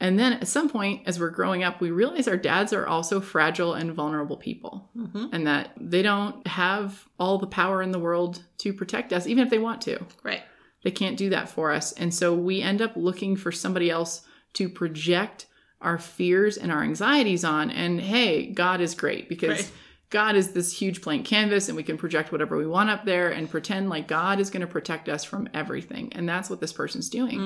And 0.00 0.18
then 0.18 0.34
at 0.34 0.48
some 0.48 0.68
point, 0.70 1.02
as 1.06 1.18
we're 1.20 1.30
growing 1.30 1.64
up, 1.64 1.80
we 1.80 1.90
realize 1.90 2.28
our 2.28 2.36
dads 2.36 2.72
are 2.72 2.86
also 2.86 3.20
fragile 3.20 3.74
and 3.74 3.92
vulnerable 3.92 4.36
people, 4.36 4.90
hmm 4.94 5.26
and 5.32 5.46
that 5.46 5.72
they 5.78 6.02
don't 6.02 6.46
have 6.46 7.06
all 7.18 7.38
the 7.38 7.46
power 7.46 7.82
in 7.82 7.92
the 7.92 7.98
world 7.98 8.42
to 8.58 8.72
protect 8.72 9.12
us, 9.12 9.26
even 9.26 9.44
if 9.44 9.50
they 9.50 9.58
want 9.58 9.82
to. 9.82 9.98
Right. 10.22 10.42
They 10.84 10.92
can't 10.92 11.16
do 11.16 11.30
that 11.30 11.48
for 11.48 11.72
us. 11.72 11.92
And 11.92 12.14
so 12.14 12.32
we 12.32 12.62
end 12.62 12.80
up 12.80 12.92
looking 12.96 13.36
for 13.36 13.50
somebody 13.52 13.90
else 13.90 14.22
to 14.54 14.68
project 14.68 15.46
our 15.80 15.98
fears 15.98 16.56
and 16.56 16.72
our 16.72 16.82
anxieties 16.82 17.44
on. 17.44 17.70
And 17.70 18.00
hey, 18.00 18.46
God 18.52 18.80
is 18.80 18.94
great 18.94 19.28
because 19.28 19.48
Right. 19.48 19.72
God 20.10 20.36
is 20.36 20.52
this 20.52 20.72
huge 20.72 21.02
blank 21.02 21.26
canvas 21.26 21.68
and 21.68 21.76
we 21.76 21.82
can 21.82 21.98
project 21.98 22.32
whatever 22.32 22.56
we 22.56 22.66
want 22.66 22.88
up 22.90 23.04
there 23.04 23.28
and 23.30 23.50
pretend 23.50 23.90
like 23.90 24.08
God 24.08 24.40
is 24.40 24.48
going 24.50 24.62
to 24.62 24.66
protect 24.66 25.08
us 25.08 25.22
from 25.22 25.48
everything. 25.52 26.10
And 26.14 26.26
that's 26.28 26.48
what 26.48 26.60
this 26.60 26.72
person's 26.72 27.10
doing. 27.10 27.38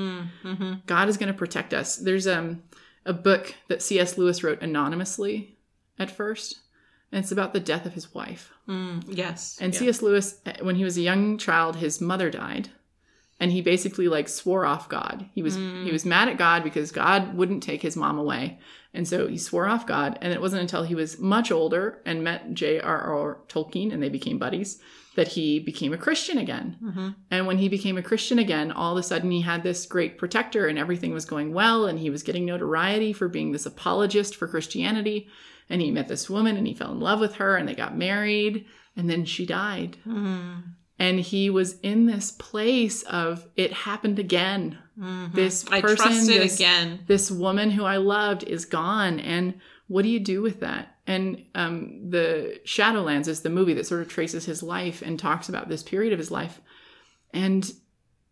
Mm-hmm. 0.44 0.74
God 0.86 1.08
is 1.08 1.16
going 1.16 1.32
to 1.32 1.38
protect 1.38 1.74
us. 1.74 1.96
There's 1.96 2.26
um, 2.28 2.62
a 3.04 3.12
book 3.12 3.54
that 3.68 3.82
C.S. 3.82 4.16
Lewis 4.16 4.44
wrote 4.44 4.62
anonymously 4.62 5.58
at 5.98 6.10
first, 6.10 6.60
and 7.10 7.22
it's 7.22 7.32
about 7.32 7.52
the 7.52 7.60
death 7.60 7.84
of 7.84 7.94
his 7.94 8.14
wife. 8.14 8.52
Mm. 8.68 9.04
Yes. 9.08 9.58
And 9.60 9.74
Yeah. 9.74 9.80
C.S. 9.80 10.00
Lewis, 10.00 10.40
when 10.60 10.76
he 10.76 10.84
was 10.84 10.96
a 10.96 11.02
young 11.02 11.38
child, 11.38 11.76
his 11.76 12.00
mother 12.00 12.30
died, 12.30 12.70
and 13.42 13.52
he 13.52 13.60
basically 13.60 14.08
like 14.08 14.28
swore 14.28 14.64
off 14.64 14.88
God. 14.88 15.26
He 15.34 15.42
was 15.42 15.56
Mm. 15.56 15.84
he 15.84 15.92
was 15.92 16.06
mad 16.06 16.28
at 16.28 16.38
God 16.38 16.62
because 16.64 16.90
God 16.92 17.34
wouldn't 17.36 17.62
take 17.62 17.82
his 17.82 17.96
mom 17.96 18.16
away, 18.18 18.58
and 18.94 19.06
so 19.06 19.26
he 19.26 19.36
swore 19.38 19.66
off 19.72 19.86
God. 19.86 20.18
And 20.22 20.32
it 20.32 20.40
wasn't 20.40 20.62
until 20.62 20.84
he 20.84 20.94
was 20.94 21.18
much 21.18 21.50
older 21.52 22.00
and 22.06 22.22
met 22.24 22.54
J.R.R. 22.54 23.38
Tolkien 23.48 23.92
and 23.92 24.02
they 24.02 24.08
became 24.18 24.38
buddies 24.38 24.80
that 25.16 25.28
he 25.36 25.58
became 25.60 25.92
a 25.92 25.98
Christian 26.06 26.38
again. 26.38 26.76
hmm 26.80 27.08
And 27.30 27.46
when 27.46 27.58
he 27.58 27.68
became 27.68 27.98
a 27.98 28.02
Christian 28.10 28.38
again, 28.38 28.72
all 28.72 28.92
of 28.92 28.98
a 28.98 29.02
sudden 29.02 29.30
he 29.30 29.42
had 29.42 29.62
this 29.62 29.84
great 29.86 30.16
protector 30.16 30.66
and 30.68 30.78
everything 30.78 31.12
was 31.12 31.26
going 31.26 31.52
well. 31.52 31.84
And 31.86 31.98
he 31.98 32.08
was 32.10 32.22
getting 32.22 32.46
notoriety 32.46 33.12
for 33.12 33.28
being 33.28 33.52
this 33.52 33.66
apologist 33.66 34.34
for 34.36 34.48
Christianity. 34.48 35.28
And 35.68 35.82
he 35.82 35.90
met 35.90 36.08
this 36.08 36.30
woman 36.30 36.56
and 36.56 36.66
he 36.66 36.72
fell 36.74 36.92
in 36.92 37.00
love 37.00 37.20
with 37.20 37.34
her 37.34 37.56
and 37.56 37.68
they 37.68 37.74
got 37.74 37.94
married. 37.96 38.64
and 38.96 39.08
then 39.10 39.24
she 39.26 39.44
died. 39.46 39.96
Mm. 40.06 40.62
And 41.12 41.20
he 41.20 41.50
was 41.50 41.78
in 41.80 42.06
this 42.06 42.30
place 42.30 43.02
of 43.02 43.46
it 43.54 43.70
happened 43.70 44.18
again. 44.18 44.78
This 45.34 45.62
Mm-hmm. 45.62 45.74
I 45.74 45.80
person, 45.82 46.26
this, 46.26 46.56
again. 46.56 47.00
this 47.06 47.30
woman 47.30 47.70
who 47.70 47.84
I 47.84 47.98
loved 47.98 48.44
is 48.44 48.64
gone. 48.64 49.20
And 49.20 49.60
what 49.88 50.04
do 50.04 50.08
you 50.08 50.18
do 50.20 50.40
with 50.40 50.60
that? 50.60 50.96
And 51.06 51.44
um, 51.54 52.08
the 52.08 52.60
Shadowlands 52.64 53.28
is 53.28 53.42
the 53.42 53.50
movie 53.50 53.74
that 53.74 53.86
sort 53.86 54.00
of 54.00 54.08
traces 54.08 54.46
his 54.46 54.62
life 54.62 55.02
and 55.02 55.18
talks 55.18 55.50
about 55.50 55.68
this 55.68 55.82
period 55.82 56.14
of 56.14 56.18
his 56.18 56.30
life. 56.30 56.62
And 57.34 57.70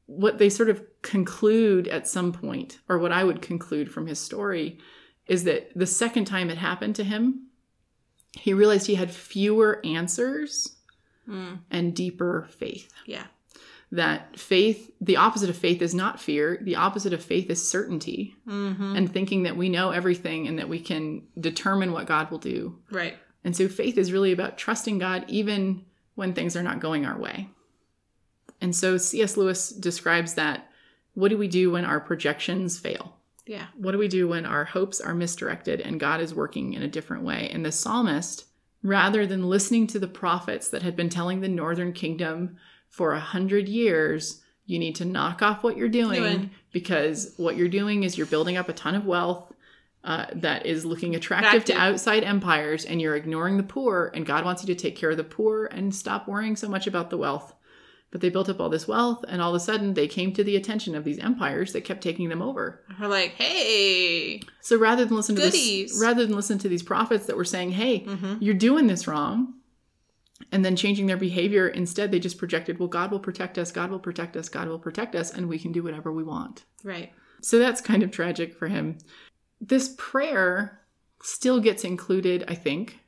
what 0.06 0.38
they 0.38 0.48
sort 0.48 0.70
of 0.70 0.82
conclude 1.02 1.86
at 1.86 2.08
some 2.08 2.32
point, 2.32 2.78
or 2.88 2.98
what 2.98 3.12
I 3.12 3.24
would 3.24 3.42
conclude 3.42 3.92
from 3.92 4.06
his 4.06 4.18
story, 4.18 4.78
is 5.26 5.44
that 5.44 5.70
the 5.76 5.86
second 5.86 6.24
time 6.24 6.48
it 6.48 6.56
happened 6.56 6.96
to 6.96 7.04
him, 7.04 7.48
he 8.38 8.54
realized 8.54 8.86
he 8.86 8.94
had 8.94 9.10
fewer 9.10 9.82
answers 9.84 10.76
Mm. 11.28 11.60
and 11.70 11.94
deeper 11.94 12.48
faith. 12.50 12.92
Yeah. 13.06 13.24
That 13.92 14.38
faith, 14.38 14.90
the 15.00 15.16
opposite 15.16 15.50
of 15.50 15.56
faith 15.56 15.82
is 15.82 15.94
not 15.94 16.20
fear, 16.20 16.58
the 16.62 16.76
opposite 16.76 17.12
of 17.12 17.22
faith 17.22 17.50
is 17.50 17.68
certainty 17.68 18.36
hmm 18.46 18.96
and 18.96 19.12
thinking 19.12 19.44
that 19.44 19.56
we 19.56 19.68
know 19.68 19.90
everything 19.90 20.48
and 20.48 20.58
that 20.58 20.68
we 20.68 20.80
can 20.80 21.22
determine 21.38 21.92
what 21.92 22.06
God 22.06 22.30
will 22.30 22.38
do. 22.38 22.78
Right. 22.90 23.16
And 23.44 23.56
so 23.56 23.68
faith 23.68 23.96
is 23.98 24.12
really 24.12 24.32
about 24.32 24.58
trusting 24.58 24.98
God 24.98 25.24
even 25.28 25.84
when 26.14 26.34
things 26.34 26.56
are 26.56 26.62
not 26.62 26.80
going 26.80 27.06
our 27.06 27.18
way. 27.18 27.48
And 28.60 28.74
so 28.76 28.96
C.S. 28.98 29.36
Lewis 29.36 29.70
describes 29.70 30.34
that 30.34 30.70
what 31.14 31.28
do 31.28 31.38
we 31.38 31.48
do 31.48 31.70
when 31.70 31.84
our 31.84 32.00
projections 32.00 32.78
fail? 32.78 33.16
Yeah. 33.46 33.66
What 33.74 33.92
do 33.92 33.98
we 33.98 34.08
do 34.08 34.28
when 34.28 34.46
our 34.46 34.64
hopes 34.64 35.00
are 35.00 35.14
misdirected 35.14 35.80
and 35.80 35.98
God 35.98 36.20
is 36.20 36.34
working 36.34 36.74
in 36.74 36.82
a 36.82 36.88
different 36.88 37.24
way? 37.24 37.50
And 37.52 37.64
the 37.64 37.72
psalmist, 37.72 38.44
rather 38.82 39.26
than 39.26 39.48
listening 39.48 39.86
to 39.88 39.98
the 39.98 40.08
prophets 40.08 40.68
that 40.68 40.82
had 40.82 40.96
been 40.96 41.08
telling 41.08 41.40
the 41.40 41.48
northern 41.48 41.92
kingdom 41.92 42.56
for 42.88 43.12
a 43.12 43.20
hundred 43.20 43.68
years, 43.68 44.42
you 44.66 44.78
need 44.78 44.94
to 44.96 45.04
knock 45.04 45.42
off 45.42 45.62
what 45.62 45.76
you're 45.76 45.88
doing 45.88 46.22
Doing. 46.22 46.50
because 46.72 47.34
what 47.36 47.56
you're 47.56 47.68
doing 47.68 48.04
is 48.04 48.16
you're 48.16 48.26
building 48.26 48.56
up 48.56 48.68
a 48.68 48.72
ton 48.72 48.94
of 48.94 49.04
wealth 49.04 49.52
uh, 50.02 50.26
that 50.34 50.64
is 50.64 50.86
looking 50.86 51.14
attractive 51.14 51.64
to 51.66 51.74
outside 51.74 52.24
empires 52.24 52.84
and 52.84 53.00
you're 53.00 53.16
ignoring 53.16 53.58
the 53.58 53.62
poor 53.62 54.10
and 54.14 54.24
god 54.24 54.46
wants 54.46 54.62
you 54.62 54.74
to 54.74 54.80
take 54.80 54.96
care 54.96 55.10
of 55.10 55.18
the 55.18 55.24
poor 55.24 55.66
and 55.66 55.94
stop 55.94 56.26
worrying 56.26 56.56
so 56.56 56.68
much 56.68 56.86
about 56.86 57.10
the 57.10 57.18
wealth 57.18 57.52
but 58.12 58.20
they 58.20 58.28
built 58.28 58.48
up 58.48 58.60
all 58.60 58.68
this 58.68 58.88
wealth 58.88 59.24
and 59.28 59.40
all 59.40 59.50
of 59.50 59.54
a 59.56 59.60
sudden 59.60 59.94
they 59.94 60.08
came 60.08 60.32
to 60.32 60.42
the 60.42 60.56
attention 60.56 60.94
of 60.94 61.04
these 61.04 61.18
empires 61.20 61.72
that 61.72 61.84
kept 61.84 62.02
taking 62.02 62.28
them 62.28 62.42
over 62.42 62.82
We're 63.00 63.06
like, 63.06 63.30
hey. 63.32 64.40
so 64.60 64.76
rather 64.78 65.04
than 65.04 65.16
listen 65.16 65.36
to 65.36 65.42
this 65.42 65.98
rather 66.00 66.26
than 66.26 66.34
listen 66.34 66.58
to 66.58 66.68
these 66.68 66.82
prophets 66.82 67.26
that 67.26 67.36
were 67.36 67.44
saying 67.44 67.72
hey 67.72 67.98
hmm 68.00 68.34
you're 68.40 68.54
doing 68.54 68.86
this 68.86 69.06
wrong 69.06 69.54
and 70.52 70.64
then 70.64 70.74
changing 70.74 71.06
their 71.06 71.16
behavior 71.16 71.68
instead 71.68 72.10
they 72.10 72.18
just 72.18 72.38
projected 72.38 72.78
well 72.78 72.88
god 72.88 73.10
will 73.10 73.20
protect 73.20 73.58
us 73.58 73.70
god 73.70 73.90
will 73.90 73.98
protect 73.98 74.36
us 74.36 74.48
god 74.48 74.66
will 74.68 74.78
protect 74.78 75.14
us 75.14 75.30
and 75.32 75.48
we 75.48 75.58
can 75.58 75.70
do 75.72 75.82
whatever 75.82 76.10
we 76.12 76.24
want 76.24 76.64
Right. 76.82 77.12
so 77.42 77.58
that's 77.58 77.80
kind 77.80 78.02
of 78.02 78.10
tragic 78.10 78.54
for 78.56 78.68
him. 78.68 78.96
This 79.60 79.94
prayer 79.98 80.80
still 81.22 81.60
gets 81.60 81.84
included, 81.84 82.44
I 82.48 82.54
think, 82.54 83.00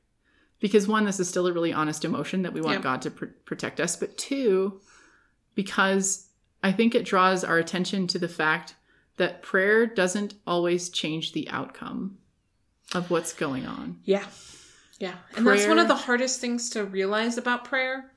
because 0.61 0.87
one, 0.87 1.06
this 1.06 1.18
is 1.18 1.26
still 1.26 1.47
a 1.47 1.52
really 1.52 1.73
honest 1.73 2.04
emotion 2.04 2.42
that 2.42 2.52
we 2.52 2.61
want 2.61 2.78
Yeah. 2.80 2.82
God 2.82 3.00
to 3.02 3.11
pr- 3.11 3.25
protect 3.47 3.80
us, 3.80 3.97
but 3.97 4.18
two, 4.18 4.82
because 5.54 6.26
I 6.62 6.73
think 6.73 6.94
it 6.94 7.04
draws 7.04 7.44
our 7.44 7.59
attention 7.59 8.06
to 8.09 8.18
the 8.18 8.28
fact 8.28 8.75
that 9.16 9.42
prayer 9.42 9.87
doesn't 9.87 10.35
always 10.47 10.88
change 10.88 11.32
the 11.32 11.49
outcome 11.50 12.18
of 12.94 13.11
what's 13.11 13.32
going 13.32 13.66
on. 13.66 13.99
Yeah. 14.04 14.25
Yeah. 14.99 15.14
And 15.37 15.47
that's 15.47 15.66
one 15.66 15.78
of 15.78 15.88
the 15.88 15.97
hardest 15.97 16.40
things 16.40 16.71
to 16.71 16.85
realize 16.85 17.37
about 17.37 17.64
prayer. 17.64 18.12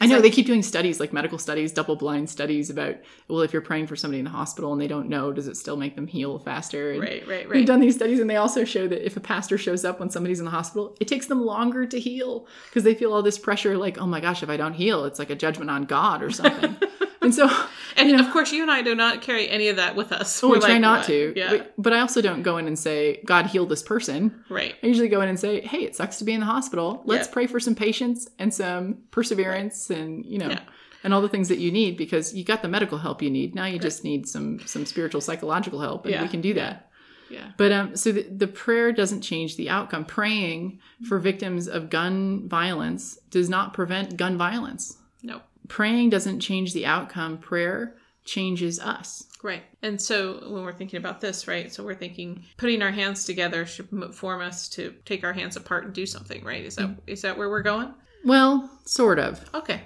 I 0.00 0.06
know 0.06 0.16
So- 0.16 0.22
they 0.22 0.30
keep 0.30 0.46
doing 0.46 0.62
studies 0.62 1.00
like 1.00 1.12
medical 1.12 1.38
studies, 1.38 1.72
double 1.72 1.96
blind 1.96 2.30
studies 2.30 2.70
about, 2.70 2.96
well, 3.26 3.40
if 3.40 3.52
you're 3.52 3.62
praying 3.62 3.88
for 3.88 3.96
somebody 3.96 4.20
in 4.20 4.24
the 4.24 4.30
hospital 4.30 4.72
and 4.72 4.80
they 4.80 4.86
don't 4.86 5.08
know, 5.08 5.32
does 5.32 5.48
it 5.48 5.56
still 5.56 5.76
make 5.76 5.96
them 5.96 6.06
heal 6.06 6.38
faster? 6.38 6.92
And 6.92 7.00
Right, 7.02 7.26
right, 7.26 7.48
They've 7.50 7.66
done 7.66 7.80
these 7.80 7.96
studies 7.96 8.20
and 8.20 8.30
they 8.30 8.36
also 8.36 8.64
show 8.64 8.86
that 8.86 9.04
if 9.04 9.16
a 9.16 9.20
pastor 9.20 9.58
shows 9.58 9.84
up 9.84 9.98
when 9.98 10.08
somebody's 10.10 10.38
in 10.38 10.44
the 10.44 10.52
hospital, 10.52 10.96
it 11.00 11.08
takes 11.08 11.26
them 11.26 11.44
longer 11.44 11.84
to 11.86 11.98
heal 11.98 12.46
because 12.66 12.84
they 12.84 12.94
feel 12.94 13.12
all 13.12 13.22
this 13.22 13.38
pressure 13.38 13.76
like, 13.76 13.98
oh 13.98 14.06
my 14.06 14.20
gosh, 14.20 14.42
if 14.42 14.48
I 14.50 14.56
don't 14.56 14.74
heal, 14.74 15.04
it's 15.04 15.18
like 15.18 15.30
a 15.30 15.34
judgment 15.36 15.70
on 15.70 15.84
God 15.84 16.22
or 16.22 16.30
something. 16.30 16.76
and 17.28 17.34
so 17.34 17.48
And 17.96 18.08
you 18.08 18.16
know- 18.16 18.24
of 18.26 18.32
course, 18.32 18.52
you 18.52 18.62
and 18.62 18.70
I 18.70 18.80
do 18.82 18.94
not 18.94 19.22
carry 19.22 19.48
any 19.48 19.68
of 19.68 19.76
that 19.76 19.96
with 19.96 20.12
us. 20.12 20.42
oh, 20.42 20.48
we 20.48 20.54
We're 20.54 20.60
try 20.60 20.68
like, 20.74 20.80
not 20.80 20.98
what? 21.00 21.06
to. 21.08 21.32
Yeah. 21.36 21.50
But, 21.50 21.74
but 21.76 21.92
I 21.92 22.00
also 22.00 22.20
don't 22.22 22.42
go 22.42 22.56
in 22.58 22.66
and 22.66 22.78
say, 22.78 23.20
God 23.24 23.46
heal 23.46 23.66
this 23.66 23.82
person. 23.82 24.44
Right. 24.48 24.74
I 24.82 24.86
usually 24.86 25.08
go 25.08 25.20
in 25.20 25.28
and 25.28 25.38
say, 25.38 25.60
hey, 25.60 25.82
it 25.84 25.96
sucks 25.96 26.16
to 26.18 26.24
be 26.24 26.32
in 26.32 26.40
the 26.40 26.46
hospital. 26.46 27.02
Let's 27.04 27.26
Yeah. 27.28 27.32
pray 27.32 27.46
for 27.46 27.58
some 27.60 27.74
patience 27.74 28.28
and 28.38 28.52
some 28.54 28.98
perseverance 29.10 29.90
and, 29.90 30.24
you 30.24 30.38
know. 30.38 30.48
Yeah. 30.50 30.60
And 31.04 31.14
all 31.14 31.20
the 31.20 31.28
things 31.28 31.48
that 31.48 31.58
you 31.58 31.70
need 31.70 31.96
because 31.96 32.34
you 32.34 32.44
got 32.44 32.62
the 32.62 32.68
medical 32.68 32.98
help 32.98 33.22
you 33.22 33.30
need. 33.30 33.54
Now 33.54 33.66
you 33.66 33.78
just 33.78 34.02
need 34.04 34.28
some 34.28 34.58
some 34.66 34.84
spiritual 34.84 35.20
psychological 35.20 35.80
help, 35.80 36.04
and 36.06 36.12
Yeah. 36.14 36.22
we 36.22 36.28
can 36.28 36.40
do 36.40 36.54
that. 36.54 36.90
Yeah. 37.30 37.50
But 37.56 37.70
um, 37.72 37.96
so 37.96 38.10
the, 38.12 38.22
the 38.24 38.48
prayer 38.48 38.90
doesn't 38.92 39.20
change 39.22 39.56
the 39.56 39.70
outcome. 39.70 40.04
Praying 40.04 40.80
for 41.08 41.18
victims 41.20 41.68
of 41.68 41.88
gun 41.88 42.48
violence 42.48 43.16
does 43.30 43.48
not 43.48 43.74
prevent 43.74 44.16
gun 44.16 44.36
violence. 44.36 44.96
No. 45.22 45.40
Praying 45.68 46.10
doesn't 46.10 46.40
change 46.40 46.72
the 46.72 46.86
outcome. 46.86 47.38
Prayer 47.38 47.94
changes 48.24 48.78
us. 48.80 49.24
Right. 49.42 49.62
And 49.82 50.00
so 50.00 50.40
when 50.50 50.64
we're 50.64 50.72
thinking 50.72 50.98
about 50.98 51.20
this, 51.20 51.46
right? 51.46 51.72
So 51.72 51.84
we're 51.84 51.94
thinking 51.94 52.42
putting 52.56 52.82
our 52.82 52.90
hands 52.90 53.24
together 53.24 53.64
should 53.66 53.88
form 54.14 54.40
us 54.42 54.68
to 54.70 54.94
take 55.04 55.22
our 55.24 55.32
hands 55.32 55.56
apart 55.56 55.84
and 55.84 55.94
do 55.94 56.06
something, 56.06 56.42
right? 56.44 56.64
Is 56.64 56.76
that 56.76 56.90
is 57.06 57.22
that 57.22 57.38
where 57.38 57.48
we're 57.48 57.62
going? 57.62 57.94
Well, 58.24 58.68
sort 58.84 59.18
of, 59.20 59.48
Okay. 59.54 59.82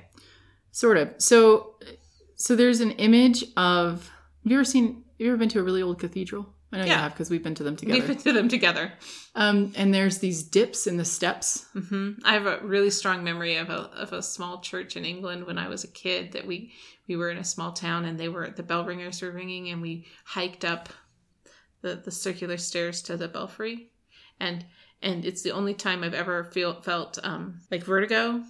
sort 0.70 0.96
of. 0.96 1.10
So, 1.18 1.74
so 2.36 2.56
there's 2.56 2.80
an 2.80 2.92
image 2.92 3.44
of. 3.56 4.10
Have 4.42 4.50
you 4.50 4.56
ever 4.56 4.64
seen? 4.64 4.86
Have 4.94 5.04
you 5.18 5.28
ever 5.28 5.36
been 5.36 5.50
to 5.50 5.60
a 5.60 5.62
really 5.62 5.82
old 5.82 5.98
cathedral? 6.00 6.54
I 6.72 6.78
know 6.78 6.84
you 6.84 6.90
Yeah. 6.90 7.02
have 7.02 7.12
because 7.12 7.30
we've 7.30 7.42
been 7.42 7.54
to 7.56 7.62
them 7.62 7.76
together. 7.76 7.98
We've 7.98 8.06
been 8.08 8.16
to 8.18 8.32
them 8.32 8.48
together. 8.48 8.92
Um, 9.34 9.72
and 9.76 9.92
there's 9.92 10.18
these 10.18 10.42
dips 10.42 10.86
in 10.86 10.96
the 10.96 11.04
steps. 11.04 11.66
hmm 11.72 12.12
I 12.24 12.32
have 12.32 12.46
a 12.46 12.58
really 12.62 12.90
strong 12.90 13.22
memory 13.22 13.56
of 13.56 13.68
a 13.70 13.90
of 13.94 14.12
a 14.12 14.22
small 14.22 14.60
church 14.60 14.96
in 14.96 15.04
England 15.04 15.46
when 15.46 15.58
I 15.58 15.68
was 15.68 15.84
a 15.84 15.88
kid. 15.88 16.32
That 16.32 16.46
we 16.46 16.72
we 17.08 17.16
were 17.16 17.30
in 17.30 17.38
a 17.38 17.44
small 17.44 17.72
town 17.72 18.04
and 18.04 18.18
they 18.18 18.28
were 18.28 18.48
the 18.50 18.62
bell 18.62 18.84
ringers 18.84 19.20
were 19.22 19.30
ringing 19.30 19.68
and 19.68 19.82
we 19.82 20.06
hiked 20.24 20.64
up 20.64 20.88
the 21.82 21.96
the 21.96 22.10
circular 22.10 22.56
stairs 22.56 23.02
to 23.02 23.16
the 23.16 23.28
belfry, 23.28 23.90
and 24.40 24.64
and 25.02 25.24
it's 25.24 25.42
the 25.42 25.50
only 25.52 25.74
time 25.74 26.02
I've 26.04 26.14
ever 26.14 26.44
feel 26.44 26.80
felt 26.80 27.18
um, 27.24 27.60
like 27.72 27.82
vertigo, 27.84 28.42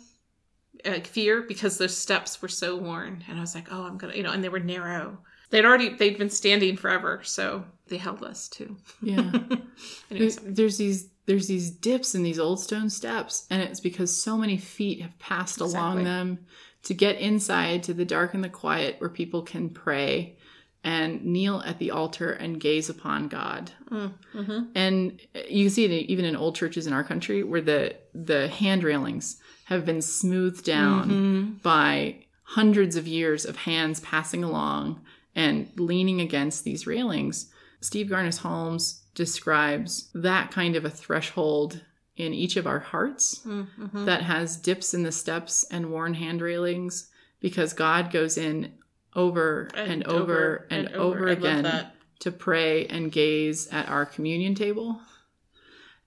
like 0.85 1.07
fear 1.07 1.43
because 1.43 1.79
those 1.79 1.97
steps 1.97 2.43
were 2.43 2.49
so 2.49 2.77
worn 2.77 3.25
and 3.29 3.39
I 3.39 3.41
was 3.41 3.55
like, 3.55 3.69
oh, 3.73 3.85
I'm 3.85 3.97
gonna 3.99 4.15
you 4.15 4.23
know, 4.23 4.33
and 4.33 4.45
they 4.45 4.49
were 4.51 4.61
narrow. 4.61 5.19
They'd 5.51 5.65
already 5.65 5.91
they'd 5.91 6.19
been 6.19 6.31
standing 6.31 6.77
forever, 6.77 7.21
so 7.25 7.65
they 7.93 7.99
held 7.99 8.25
us 8.25 8.49
too. 8.49 8.77
Yeah. 9.01 9.31
There's, 10.09 10.37
there's 10.37 10.79
these 10.79 11.09
there's 11.27 11.47
these 11.47 11.71
dips 11.71 12.15
in 12.17 12.23
these 12.25 12.39
old 12.41 12.59
stone 12.61 12.91
steps, 12.91 13.47
and 13.51 13.63
it's 13.63 13.79
because 13.81 14.11
so 14.15 14.37
many 14.37 14.57
feet 14.57 15.01
have 15.03 15.17
passed 15.21 15.61
along 15.61 16.03
them 16.05 16.41
to 16.83 16.95
get 16.95 17.19
inside 17.21 17.85
to 17.85 17.95
the 17.95 18.05
dark 18.05 18.35
and 18.35 18.43
the 18.43 18.49
quiet 18.49 18.97
where 18.99 19.09
people 19.11 19.43
can 19.43 19.71
pray 19.71 20.37
and 20.83 21.25
kneel 21.25 21.63
at 21.65 21.79
the 21.79 21.93
altar 21.93 22.33
and 22.33 22.61
gaze 22.61 22.89
upon 22.89 23.29
God. 23.29 23.71
mm-hmm. 23.89 24.61
And 24.75 25.21
you 25.49 25.69
see 25.69 25.85
it 25.85 25.93
even 26.11 26.25
in 26.25 26.35
old 26.35 26.57
churches 26.57 26.89
in 26.89 26.93
our 26.93 27.05
country 27.05 27.45
where 27.45 27.61
the 27.61 27.95
the 28.15 28.49
hand 28.49 28.83
railings 28.83 29.41
have 29.67 29.87
been 29.87 30.03
smoothed 30.03 30.65
down 30.65 31.09
Mm-hmm. 31.09 31.53
by 31.63 32.25
hundreds 32.43 32.97
of 32.97 33.07
years 33.07 33.45
of 33.45 33.57
hands 33.57 34.01
passing 34.01 34.43
along 34.45 35.01
and 35.35 35.71
leaning 35.77 36.21
against 36.21 36.65
these 36.65 36.87
railings. 36.87 37.49
Steve 37.83 38.07
Garnaas-Holmes 38.07 39.03
describes 39.15 40.09
that 40.15 40.51
kind 40.51 40.75
of 40.77 40.85
a 40.87 40.91
threshold 40.91 41.83
in 42.17 42.33
each 42.33 42.57
of 42.57 42.67
our 42.67 42.79
hearts 42.79 43.41
Mm-hmm. 43.45 44.05
that 44.07 44.23
has 44.23 44.57
dips 44.57 44.95
in 44.95 45.03
the 45.03 45.13
steps 45.13 45.65
and 45.71 45.91
worn 45.91 46.15
hand 46.15 46.41
railings 46.41 47.11
because 47.41 47.73
God 47.75 48.11
goes 48.11 48.39
in 48.39 48.73
over 49.15 49.69
and, 49.75 50.07
over, 50.07 50.67
and, 50.71 50.89
over, 50.95 51.29
I 51.29 51.35
love 51.35 51.39
again 51.39 51.87
to 52.21 52.31
pray 52.33 52.87
and 52.87 53.11
gaze 53.13 53.67
at 53.69 53.89
our 53.89 54.07
communion 54.07 54.55
table. 54.55 55.01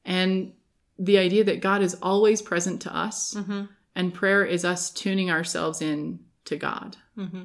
And 0.03 0.53
the 0.97 1.17
idea 1.17 1.43
that 1.43 1.61
God 1.61 1.81
is 1.81 1.97
always 2.01 2.41
present 2.41 2.81
to 2.83 2.95
us 2.95 3.33
Mm-hmm. 3.35 3.63
and 3.95 4.13
prayer 4.13 4.45
is 4.45 4.63
us 4.65 4.89
tuning 4.91 5.29
ourselves 5.29 5.81
in 5.81 6.19
to 6.45 6.55
God, 6.55 6.97
Mm-hmm. 7.17 7.43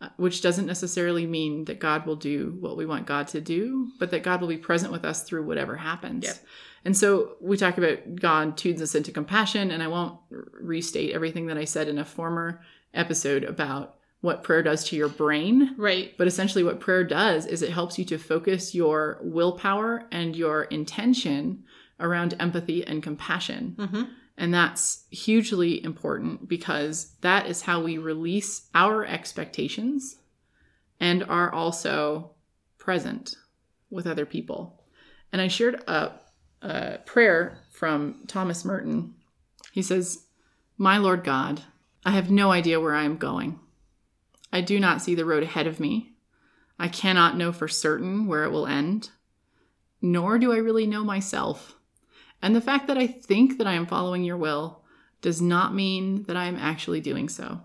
Uh, 0.00 0.08
which 0.16 0.42
doesn't 0.42 0.66
necessarily 0.66 1.26
mean 1.26 1.64
that 1.64 1.80
God 1.80 2.06
will 2.06 2.16
do 2.16 2.56
what 2.60 2.76
we 2.76 2.86
want 2.86 3.06
God 3.06 3.28
to 3.28 3.40
do, 3.40 3.88
but 3.98 4.10
that 4.12 4.22
God 4.22 4.40
will 4.40 4.48
be 4.48 4.56
present 4.56 4.92
with 4.92 5.04
us 5.04 5.22
through 5.22 5.44
whatever 5.44 5.76
happens. 5.76 6.24
Yep. 6.24 6.36
And 6.84 6.96
so 6.96 7.36
we 7.40 7.56
talk 7.56 7.78
about 7.78 8.14
God 8.14 8.56
tunes 8.56 8.80
us 8.80 8.94
into 8.94 9.10
compassion, 9.10 9.70
and 9.70 9.82
I 9.82 9.88
won't 9.88 10.18
restate 10.30 11.14
everything 11.14 11.46
that 11.46 11.58
I 11.58 11.64
said 11.64 11.88
in 11.88 11.98
a 11.98 12.04
former 12.04 12.60
episode 12.94 13.44
about 13.44 13.96
what 14.20 14.42
prayer 14.42 14.62
does 14.62 14.84
to 14.84 14.96
your 14.96 15.08
brain. 15.08 15.74
Right. 15.76 16.16
But 16.16 16.26
essentially, 16.26 16.64
what 16.64 16.80
prayer 16.80 17.04
does 17.04 17.46
is 17.46 17.62
it 17.62 17.70
helps 17.70 17.98
you 17.98 18.04
to 18.06 18.18
focus 18.18 18.74
your 18.74 19.18
willpower 19.22 20.06
and 20.10 20.34
your 20.34 20.64
intention 20.64 21.64
around 22.00 22.34
empathy 22.38 22.86
and 22.86 23.02
compassion. 23.02 23.74
Mm-hmm. 23.78 24.02
And 24.38 24.54
that's 24.54 25.04
hugely 25.10 25.84
important 25.84 26.48
because 26.48 27.16
that 27.22 27.46
is 27.46 27.62
how 27.62 27.82
we 27.82 27.98
release 27.98 28.68
our 28.72 29.04
expectations 29.04 30.16
and 31.00 31.24
are 31.24 31.52
also 31.52 32.30
present 32.78 33.34
with 33.90 34.06
other 34.06 34.24
people. 34.24 34.80
And 35.32 35.42
I 35.42 35.48
shared 35.48 35.82
a, 35.88 36.12
a 36.62 36.98
prayer 36.98 37.58
from 37.72 38.22
Thomas 38.28 38.64
Merton. 38.64 39.14
He 39.72 39.82
says, 39.82 40.26
My 40.78 40.98
Lord 40.98 41.24
God, 41.24 41.62
I 42.04 42.12
have 42.12 42.30
no 42.30 42.52
idea 42.52 42.80
where 42.80 42.94
I 42.94 43.02
am 43.02 43.16
going. 43.16 43.58
I 44.52 44.60
do 44.60 44.78
not 44.78 45.02
see 45.02 45.16
the 45.16 45.24
road 45.24 45.42
ahead 45.42 45.66
of 45.66 45.80
me. 45.80 46.12
I 46.78 46.86
cannot 46.86 47.36
know 47.36 47.50
for 47.50 47.66
certain 47.66 48.28
where 48.28 48.44
it 48.44 48.52
will 48.52 48.68
end, 48.68 49.10
nor 50.00 50.38
do 50.38 50.52
I 50.52 50.58
really 50.58 50.86
know 50.86 51.02
myself. 51.02 51.74
And 52.40 52.54
the 52.54 52.60
fact 52.60 52.86
that 52.86 52.98
I 52.98 53.06
think 53.06 53.58
that 53.58 53.66
I 53.66 53.74
am 53.74 53.86
following 53.86 54.24
your 54.24 54.36
will 54.36 54.82
does 55.20 55.42
not 55.42 55.74
mean 55.74 56.22
that 56.24 56.36
I 56.36 56.44
am 56.44 56.56
actually 56.56 57.00
doing 57.00 57.28
so. 57.28 57.60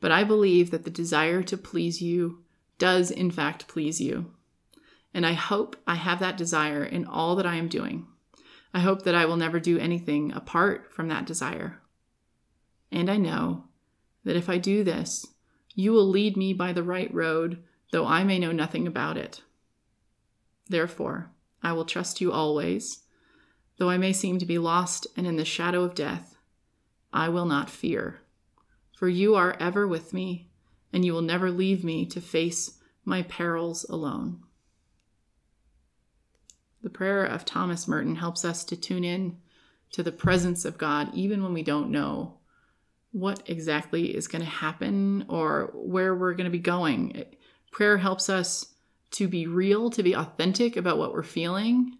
But 0.00 0.12
I 0.12 0.22
believe 0.24 0.70
that 0.70 0.84
the 0.84 0.90
desire 0.90 1.42
to 1.42 1.56
please 1.56 2.00
you 2.00 2.44
does, 2.78 3.10
in 3.10 3.30
fact, 3.30 3.66
please 3.66 4.00
you. 4.00 4.32
And 5.12 5.26
I 5.26 5.32
hope 5.32 5.76
I 5.86 5.96
have 5.96 6.20
that 6.20 6.36
desire 6.36 6.84
in 6.84 7.04
all 7.04 7.34
that 7.36 7.46
I 7.46 7.56
am 7.56 7.68
doing. 7.68 8.06
I 8.72 8.80
hope 8.80 9.02
that 9.02 9.14
I 9.14 9.24
will 9.24 9.36
never 9.36 9.58
do 9.58 9.78
anything 9.78 10.32
apart 10.32 10.92
from 10.92 11.08
that 11.08 11.26
desire. 11.26 11.80
And 12.92 13.10
I 13.10 13.16
know 13.16 13.64
that 14.24 14.36
if 14.36 14.48
I 14.48 14.58
do 14.58 14.84
this, 14.84 15.26
you 15.74 15.92
will 15.92 16.08
lead 16.08 16.36
me 16.36 16.52
by 16.52 16.72
the 16.72 16.82
right 16.82 17.12
road, 17.12 17.62
though 17.90 18.06
I 18.06 18.22
may 18.24 18.38
know 18.38 18.52
nothing 18.52 18.86
about 18.86 19.16
it. 19.16 19.42
Therefore, 20.68 21.30
I 21.62 21.72
will 21.72 21.84
trust 21.84 22.20
you 22.20 22.30
always 22.30 23.02
Though 23.78 23.90
I 23.90 23.96
may 23.96 24.12
seem 24.12 24.38
to 24.38 24.46
be 24.46 24.58
lost 24.58 25.06
and 25.16 25.26
in 25.26 25.36
the 25.36 25.44
shadow 25.44 25.82
of 25.84 25.94
death, 25.94 26.36
I 27.12 27.28
will 27.28 27.46
not 27.46 27.70
fear. 27.70 28.20
For 28.96 29.08
you 29.08 29.36
are 29.36 29.56
ever 29.60 29.86
with 29.86 30.12
me, 30.12 30.50
and 30.92 31.04
you 31.04 31.12
will 31.12 31.22
never 31.22 31.50
leave 31.50 31.84
me 31.84 32.04
to 32.06 32.20
face 32.20 32.78
my 33.04 33.22
perils 33.22 33.84
alone. 33.88 34.40
The 36.82 36.90
prayer 36.90 37.24
of 37.24 37.44
Thomas 37.44 37.86
Merton 37.86 38.16
helps 38.16 38.44
us 38.44 38.64
to 38.64 38.76
tune 38.76 39.04
in 39.04 39.38
to 39.92 40.02
the 40.02 40.12
presence 40.12 40.64
of 40.64 40.78
God, 40.78 41.14
even 41.14 41.42
when 41.42 41.54
we 41.54 41.62
don't 41.62 41.90
know 41.90 42.38
what 43.12 43.42
exactly 43.46 44.14
is 44.14 44.28
going 44.28 44.44
to 44.44 44.50
happen 44.50 45.24
or 45.28 45.70
where 45.74 46.14
we're 46.14 46.34
going 46.34 46.44
to 46.44 46.50
be 46.50 46.58
going. 46.58 47.24
Prayer 47.72 47.98
helps 47.98 48.28
us 48.28 48.74
to 49.12 49.28
be 49.28 49.46
real, 49.46 49.90
to 49.90 50.02
be 50.02 50.14
authentic 50.14 50.76
about 50.76 50.98
what 50.98 51.12
we're 51.12 51.22
feeling, 51.22 51.96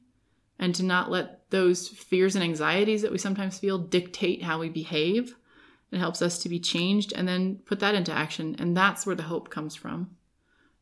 and 0.58 0.74
to 0.74 0.82
not 0.82 1.10
let 1.10 1.48
those 1.50 1.88
fears 1.88 2.34
and 2.34 2.44
anxieties 2.44 3.02
that 3.02 3.12
we 3.12 3.18
sometimes 3.18 3.58
feel 3.58 3.78
dictate 3.78 4.42
how 4.42 4.58
we 4.58 4.68
behave. 4.68 5.36
It 5.90 5.98
helps 5.98 6.20
us 6.20 6.38
to 6.40 6.48
be 6.48 6.60
changed 6.60 7.12
and 7.14 7.26
then 7.26 7.60
put 7.64 7.80
that 7.80 7.94
into 7.94 8.12
action. 8.12 8.56
And 8.58 8.76
that's 8.76 9.06
where 9.06 9.16
the 9.16 9.22
hope 9.22 9.50
comes 9.50 9.74
from. 9.74 10.16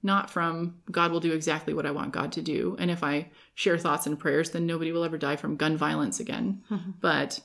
Not 0.02 0.30
from 0.30 0.76
God 0.90 1.12
will 1.12 1.20
do 1.20 1.32
exactly 1.32 1.74
what 1.74 1.86
I 1.86 1.90
want 1.90 2.12
God 2.12 2.32
to 2.32 2.42
do. 2.42 2.76
And 2.78 2.90
if 2.90 3.02
I 3.04 3.30
share 3.54 3.78
thoughts 3.78 4.06
and 4.06 4.18
prayers, 4.18 4.50
then 4.50 4.66
nobody 4.66 4.92
will 4.92 5.04
ever 5.04 5.18
die 5.18 5.36
from 5.36 5.56
gun 5.56 5.76
violence 5.76 6.20
again. 6.20 6.62
Mm-hmm. 6.70 6.90
But 7.00 7.40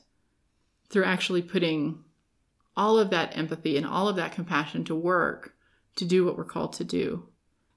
through 0.89 1.05
actually 1.05 1.41
putting 1.41 2.03
all 2.75 2.99
of 2.99 3.09
that 3.11 3.37
empathy 3.37 3.77
and 3.77 3.85
all 3.85 4.07
of 4.07 4.15
that 4.17 4.33
compassion 4.33 4.83
to 4.85 4.95
work 4.95 5.55
to 5.95 6.05
do 6.05 6.25
what 6.25 6.37
we're 6.37 6.43
called 6.43 6.73
to 6.73 6.83
do. 6.83 7.27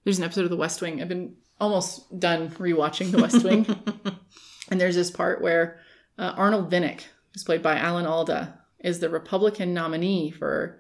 There's 0.03 0.19
an 0.19 0.25
episode 0.25 0.45
of 0.45 0.51
The 0.51 0.57
West 0.57 0.81
Wing. 0.83 1.01
I've 1.01 1.09
been 1.09 1.37
almost 1.64 2.18
done 2.20 2.50
rewatching 2.50 3.11
The 3.11 3.22
West 3.22 3.42
Wing. 3.42 3.66
and 4.68 4.81
there's 4.81 4.94
this 4.94 5.11
part 5.11 5.40
where 5.40 5.81
uh, 6.18 6.35
Arnold 6.37 6.70
Vinnick, 6.70 7.05
who's 7.33 7.42
played 7.42 7.62
by 7.62 7.77
Alan 7.79 8.07
Alda, 8.07 8.59
is 8.81 9.00
the 9.00 9.09
Republican 9.09 9.72
nominee 9.72 10.31
for 10.31 10.79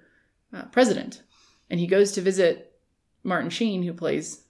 uh, 0.52 0.64
president. 0.66 1.22
And 1.70 1.80
he 1.80 1.86
goes 1.86 2.12
to 2.12 2.20
visit 2.20 2.78
Martin 3.22 3.50
Sheen, 3.50 3.82
who 3.82 3.94
plays 3.94 4.44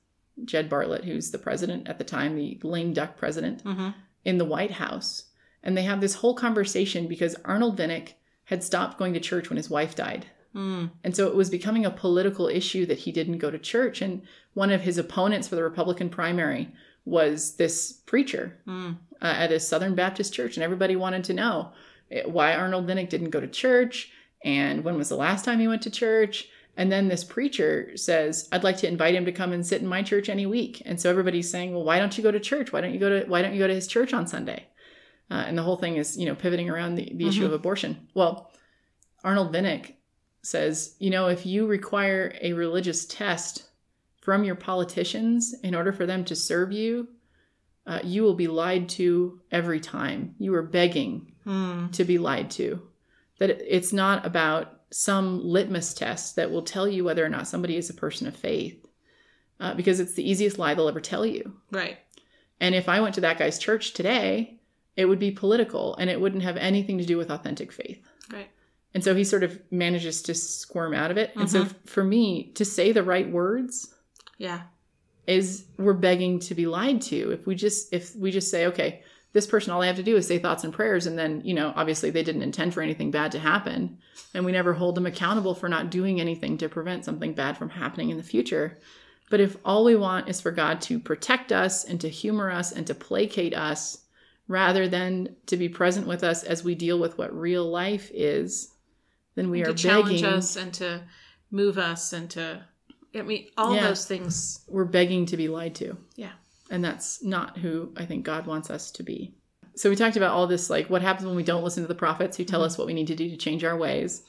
Jed 0.45 0.69
Bartlet, 0.69 1.05
who's 1.05 1.31
the 1.31 1.39
president 1.39 1.89
at 1.89 1.99
the 1.99 2.05
time, 2.05 2.35
the 2.35 2.59
lame 2.65 2.93
duck 2.93 3.17
president, 3.17 3.63
mm-hmm. 3.63 3.91
in 4.25 4.39
the 4.39 4.45
White 4.45 4.73
House. 4.73 5.31
And 5.63 5.77
they 5.77 5.85
have 5.85 6.01
this 6.01 6.17
whole 6.17 6.35
conversation 6.35 7.07
because 7.07 7.37
Arnold 7.45 7.79
Vinnick 7.79 8.15
had 8.47 8.65
stopped 8.65 8.99
going 8.99 9.15
to 9.15 9.21
church 9.21 9.49
when 9.49 9.57
his 9.57 9.71
wife 9.71 9.95
died. 9.95 10.27
Mm. 10.55 10.91
And 11.03 11.17
so 11.17 11.27
it 11.27 11.35
was 11.35 11.51
becoming 11.51 11.85
a 11.85 11.91
political 11.91 12.49
issue 12.49 12.87
that 12.87 12.99
he 12.99 13.13
didn't 13.13 13.39
go 13.39 13.51
to 13.51 13.59
church. 13.59 14.03
And 14.03 14.23
one 14.55 14.71
of 14.71 14.83
his 14.83 14.99
opponents 14.99 15.49
for 15.49 15.57
the 15.57 15.63
Republican 15.63 16.09
primary 16.09 16.73
was 17.05 17.57
this 17.57 17.93
preacher 18.07 18.59
mm. 18.67 18.97
uh, 19.21 19.25
at 19.25 19.53
a 19.53 19.61
Southern 19.61 19.95
Baptist 19.95 20.33
church. 20.33 20.57
And 20.57 20.65
everybody 20.65 20.97
wanted 20.97 21.25
to 21.25 21.35
know 21.35 21.73
eh, 22.11 22.23
why 22.25 22.55
Arnold 22.55 22.87
Vinnick 22.87 23.09
didn't 23.09 23.31
go 23.31 23.41
to 23.41 23.49
church 23.49 24.11
and 24.45 24.85
when 24.85 24.97
was 24.97 25.09
the 25.09 25.17
last 25.17 25.45
time 25.45 25.59
he 25.59 25.69
went 25.69 25.83
to 25.83 25.91
church. 25.91 26.49
And 26.77 26.91
then 26.91 27.09
this 27.09 27.25
preacher 27.25 27.97
says, 27.97 28.49
I'd 28.51 28.65
like 28.65 28.77
to 28.79 28.89
invite 28.89 29.15
him 29.15 29.25
to 29.27 29.33
come 29.33 29.53
and 29.53 29.65
sit 29.65 29.81
in 29.81 29.87
my 29.87 30.03
church 30.03 30.29
any 30.29 30.45
week. 30.45 30.83
And 30.85 31.01
so 31.01 31.09
everybody's 31.09 31.51
saying, 31.51 31.73
well, 31.73 31.85
why 31.85 31.99
don't 31.99 32.17
you 32.17 32.23
go 32.23 32.33
to 32.33 32.41
church? 32.41 32.73
Why 32.73 32.81
don't 32.81 32.93
you 32.93 32.99
go 32.99 33.21
to, 33.21 33.27
why 33.27 33.43
don't 33.43 33.55
you 33.55 33.61
go 33.61 33.69
to 33.69 33.75
his 33.75 33.87
church 33.87 34.13
on 34.13 34.27
Sunday? 34.27 34.67
Uh, 35.31 35.45
and 35.47 35.57
the 35.57 35.63
whole 35.63 35.77
thing 35.77 35.97
is, 35.97 36.17
you 36.17 36.27
know, 36.27 36.35
pivoting 36.35 36.69
around 36.69 36.97
the, 36.97 37.05
the 37.05 37.11
mm-hmm. 37.11 37.29
issue 37.29 37.47
of 37.47 37.53
abortion. 37.53 38.09
Well, 38.13 38.51
Arnold 39.23 39.55
Vinnick 39.55 39.95
says, 40.45 40.95
you 40.99 41.11
know, 41.11 41.29
if 41.29 41.47
you 41.47 41.67
require 41.67 42.35
a 42.41 42.53
religious 42.53 43.07
test 43.07 43.65
from 44.21 44.45
your 44.45 44.55
politicians 44.55 45.55
in 45.63 45.75
order 45.75 45.93
for 45.93 46.07
them 46.07 46.25
to 46.25 46.37
serve 46.37 46.73
you, 46.73 47.09
uh, 47.87 48.01
you 48.03 48.23
will 48.23 48.35
be 48.35 48.47
lied 48.47 48.89
to 48.89 49.41
every 49.51 49.81
time. 49.81 50.35
You 50.39 50.55
are 50.55 50.63
begging 50.63 51.33
hmm. 51.45 51.89
to 51.89 52.05
be 52.05 52.19
lied 52.19 52.51
to. 52.53 52.83
That 53.39 53.51
it's 53.51 53.93
not 53.93 54.25
about 54.25 54.83
some 54.91 55.45
litmus 55.45 55.93
test 55.93 56.37
that 56.37 56.51
will 56.51 56.63
tell 56.63 56.87
you 56.87 57.05
whether 57.05 57.25
or 57.25 57.29
not 57.29 57.49
somebody 57.49 57.77
is 57.77 57.91
a 57.91 57.95
person 57.95 58.27
of 58.27 58.37
faith, 58.37 58.87
uh, 59.61 59.75
because 59.75 60.01
it's 60.01 60.15
the 60.15 60.29
easiest 60.29 60.59
lie 60.59 60.75
they'll 60.75 60.89
ever 60.89 61.01
tell 61.01 61.27
you. 61.27 61.55
Right. 61.71 61.99
And 62.61 62.75
if 62.75 62.89
I 62.89 63.01
went 63.01 63.15
to 63.17 63.21
that 63.23 63.39
guy's 63.39 63.59
church 63.59 63.93
today, 63.93 64.61
it 64.97 65.07
would 65.07 65.19
be 65.19 65.31
political 65.31 65.97
and 65.97 66.09
it 66.09 66.21
wouldn't 66.21 66.45
have 66.45 66.57
anything 66.57 66.99
to 66.99 67.05
do 67.05 67.17
with 67.19 67.31
authentic 67.31 67.73
faith. 67.73 68.07
Right. 68.33 68.49
And 68.95 69.03
so 69.03 69.15
he 69.15 69.25
sort 69.25 69.43
of 69.43 69.61
manages 69.73 70.23
to 70.23 70.35
squirm 70.35 70.95
out 70.95 71.11
of 71.11 71.17
it. 71.17 71.31
Mm-hmm. 71.31 71.41
And 71.41 71.51
so 71.51 71.65
mm-hmm. 71.65 71.87
for 71.87 72.05
me 72.05 72.53
to 72.55 72.65
say 72.65 72.93
the 72.93 73.03
right 73.03 73.29
words, 73.29 73.93
yeah, 74.39 74.63
is 75.27 75.65
we're 75.79 75.95
begging 75.95 76.39
to 76.39 76.55
be 76.55 76.67
lied 76.67 77.01
to. 77.03 77.33
If 77.33 77.47
we 77.47 77.55
just 77.55 77.93
if 77.93 78.15
we 78.15 78.31
just 78.31 78.51
say, 78.51 78.67
okay, 78.67 79.03
this 79.33 79.47
person 79.47 79.73
all 79.73 79.81
they 79.81 79.89
have 79.89 79.97
to 79.97 80.03
do 80.03 80.17
is 80.17 80.29
say 80.29 80.39
thoughts 80.39 80.63
and 80.63 80.73
prayers 80.73 81.07
and 81.07 81.19
then, 81.19 81.43
you 81.45 81.55
know, 81.55 81.73
obviously 81.75 82.11
they 82.11 82.23
didn't 82.23 82.43
intend 82.43 82.73
for 82.73 82.83
anything 82.83 83.11
bad 83.11 83.33
to 83.33 83.39
happen, 83.39 83.99
and 84.33 84.45
we 84.45 84.53
never 84.53 84.73
hold 84.73 84.95
them 84.95 85.07
accountable 85.07 85.55
for 85.55 85.69
not 85.69 85.91
doing 85.91 86.21
anything 86.21 86.57
to 86.59 86.69
prevent 86.69 87.05
something 87.05 87.35
bad 87.35 87.59
from 87.59 87.71
happening 87.71 88.11
in 88.11 88.17
the 88.17 88.23
future. 88.23 88.79
But 89.31 89.41
if 89.41 89.57
all 89.65 89.85
we 89.85 89.97
want 89.97 90.29
is 90.29 90.41
for 90.41 90.53
God 90.53 90.81
to 90.83 91.01
protect 91.01 91.51
us 91.51 91.85
and 91.85 92.01
to 92.03 92.09
humor 92.09 92.51
us 92.51 92.71
and 92.71 92.87
to 92.87 92.95
placate 92.95 93.55
us 93.55 94.05
rather 94.47 94.87
than 94.87 95.35
to 95.47 95.57
be 95.57 95.69
present 95.69 96.07
with 96.07 96.23
us 96.23 96.45
as 96.45 96.63
we 96.63 96.75
deal 96.75 96.99
with 96.99 97.17
what 97.17 97.35
real 97.35 97.69
life 97.69 98.11
is, 98.13 98.74
then 99.35 99.51
we 99.51 99.63
are 99.63 99.67
to 99.67 99.75
challenge 99.75 100.23
begging, 100.23 100.25
us 100.25 100.57
and 100.57 100.73
to 100.75 101.03
move 101.51 101.79
us 101.79 102.13
and 102.13 102.31
to 102.31 102.63
I 103.15 103.23
mean 103.23 103.49
all 103.57 103.75
yeah, 103.75 103.89
those 103.89 104.07
things. 104.07 104.65
We're 104.69 104.85
begging 104.85 105.27
to 105.27 105.37
be 105.37 105.49
lied 105.49 105.75
to. 105.77 105.97
Yeah. 106.17 106.33
And 106.71 106.85
that's 106.85 107.23
not 107.23 107.59
who 107.59 107.93
I 107.97 108.07
think 108.07 108.25
God 108.25 108.47
wants 108.47 108.71
us 108.71 108.91
to 108.93 109.03
be. 109.03 109.35
So 109.77 109.91
we 109.91 109.97
talked 109.97 110.17
about 110.17 110.33
all 110.33 110.47
this 110.47 110.71
like 110.71 110.89
what 110.89 111.03
happens 111.03 111.27
when 111.27 111.37
we 111.37 111.43
don't 111.43 111.65
listen 111.65 111.83
to 111.83 111.89
the 111.89 111.95
prophets 111.95 112.37
who 112.37 112.45
tell 112.45 112.61
mm-hmm. 112.61 112.67
us 112.67 112.79
what 112.79 112.87
we 112.87 112.95
need 112.95 113.09
to 113.09 113.17
do 113.17 113.29
to 113.29 113.37
change 113.37 113.65
our 113.65 113.77
ways. 113.77 114.23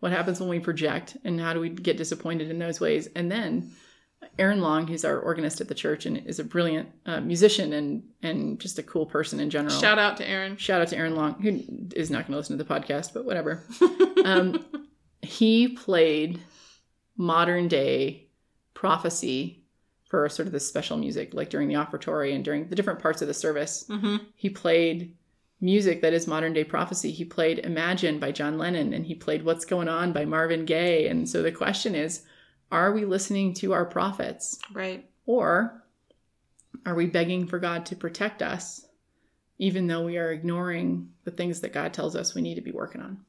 What 0.00 0.12
happens 0.12 0.40
when 0.40 0.48
we 0.48 0.58
project 0.58 1.16
and 1.24 1.40
how 1.40 1.52
do 1.52 1.60
we 1.60 1.68
get 1.68 1.96
disappointed 1.96 2.50
in 2.50 2.58
those 2.58 2.80
ways? 2.80 3.08
And 3.14 3.30
then 3.30 3.70
Aaron 4.38 4.60
Long, 4.60 4.86
who's 4.86 5.04
our 5.04 5.18
organist 5.18 5.60
at 5.60 5.68
the 5.68 5.74
church 5.74 6.06
and 6.06 6.16
is 6.26 6.38
a 6.38 6.44
brilliant 6.44 6.88
uh, 7.04 7.20
musician 7.20 7.72
and 7.72 8.02
and 8.22 8.58
just 8.58 8.78
a 8.78 8.82
cool 8.82 9.06
person 9.06 9.40
in 9.40 9.50
general. 9.50 9.74
Shout 9.74 9.98
out 9.98 10.16
to 10.18 10.28
Aaron. 10.28 10.56
Shout 10.56 10.80
out 10.80 10.88
to 10.88 10.96
Aaron 10.96 11.14
Long, 11.14 11.34
who 11.42 11.62
is 11.94 12.10
not 12.10 12.26
going 12.26 12.32
to 12.32 12.36
listen 12.38 12.56
to 12.56 12.64
the 12.64 12.68
podcast, 12.68 13.12
but 13.12 13.24
whatever. 13.24 13.62
um, 14.24 14.64
he 15.20 15.68
played 15.68 16.40
modern 17.16 17.68
day 17.68 18.28
prophecy 18.74 19.64
for 20.08 20.28
sort 20.28 20.46
of 20.46 20.52
this 20.52 20.66
special 20.66 20.96
music, 20.96 21.32
like 21.34 21.50
during 21.50 21.68
the 21.68 21.76
offertory 21.76 22.34
and 22.34 22.44
during 22.44 22.68
the 22.68 22.74
different 22.74 23.00
parts 23.00 23.22
of 23.22 23.28
the 23.28 23.34
service. 23.34 23.86
Mm-hmm. 23.88 24.16
He 24.34 24.50
played 24.50 25.14
music 25.60 26.02
that 26.02 26.12
is 26.12 26.26
modern 26.26 26.52
day 26.52 26.64
prophecy. 26.64 27.10
He 27.12 27.24
played 27.24 27.60
Imagine 27.60 28.18
by 28.18 28.32
John 28.32 28.58
Lennon 28.58 28.92
and 28.92 29.06
he 29.06 29.14
played 29.14 29.44
What's 29.44 29.64
Going 29.64 29.88
On 29.88 30.12
by 30.12 30.24
Marvin 30.24 30.64
Gaye. 30.64 31.06
And 31.06 31.28
so 31.28 31.42
the 31.42 31.52
question 31.52 31.94
is, 31.94 32.24
are 32.72 32.92
we 32.92 33.04
listening 33.04 33.54
to 33.54 33.72
our 33.72 33.84
prophets? 33.84 34.58
Right. 34.72 35.08
Or 35.26 35.82
are 36.84 36.94
we 36.94 37.06
begging 37.06 37.46
for 37.46 37.58
God 37.58 37.86
to 37.86 37.96
protect 37.96 38.42
us, 38.42 38.86
even 39.58 39.86
though 39.86 40.04
we 40.04 40.18
are 40.18 40.32
ignoring 40.32 41.10
the 41.24 41.30
things 41.30 41.60
that 41.60 41.72
God 41.72 41.92
tells 41.92 42.16
us 42.16 42.34
we 42.34 42.42
need 42.42 42.56
to 42.56 42.60
be 42.60 42.72
working 42.72 43.00
on? 43.00 43.20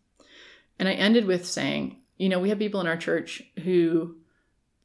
And 0.79 0.89
I 0.89 0.93
ended 0.93 1.25
with 1.25 1.45
saying, 1.45 1.97
you 2.17 2.29
know, 2.29 2.39
we 2.39 2.49
have 2.49 2.59
people 2.59 2.81
in 2.81 2.87
our 2.87 2.97
church 2.97 3.43
who 3.63 4.15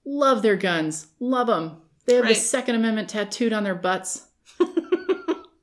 love 0.05 0.43
their 0.43 0.57
guns, 0.57 1.07
love 1.21 1.47
them. 1.47 1.81
They 2.05 2.15
have 2.15 2.25
right. 2.25 2.35
the 2.35 2.41
Second 2.41 2.75
Amendment 2.75 3.09
tattooed 3.09 3.53
on 3.53 3.65
their 3.65 3.75
butts. 3.75 4.27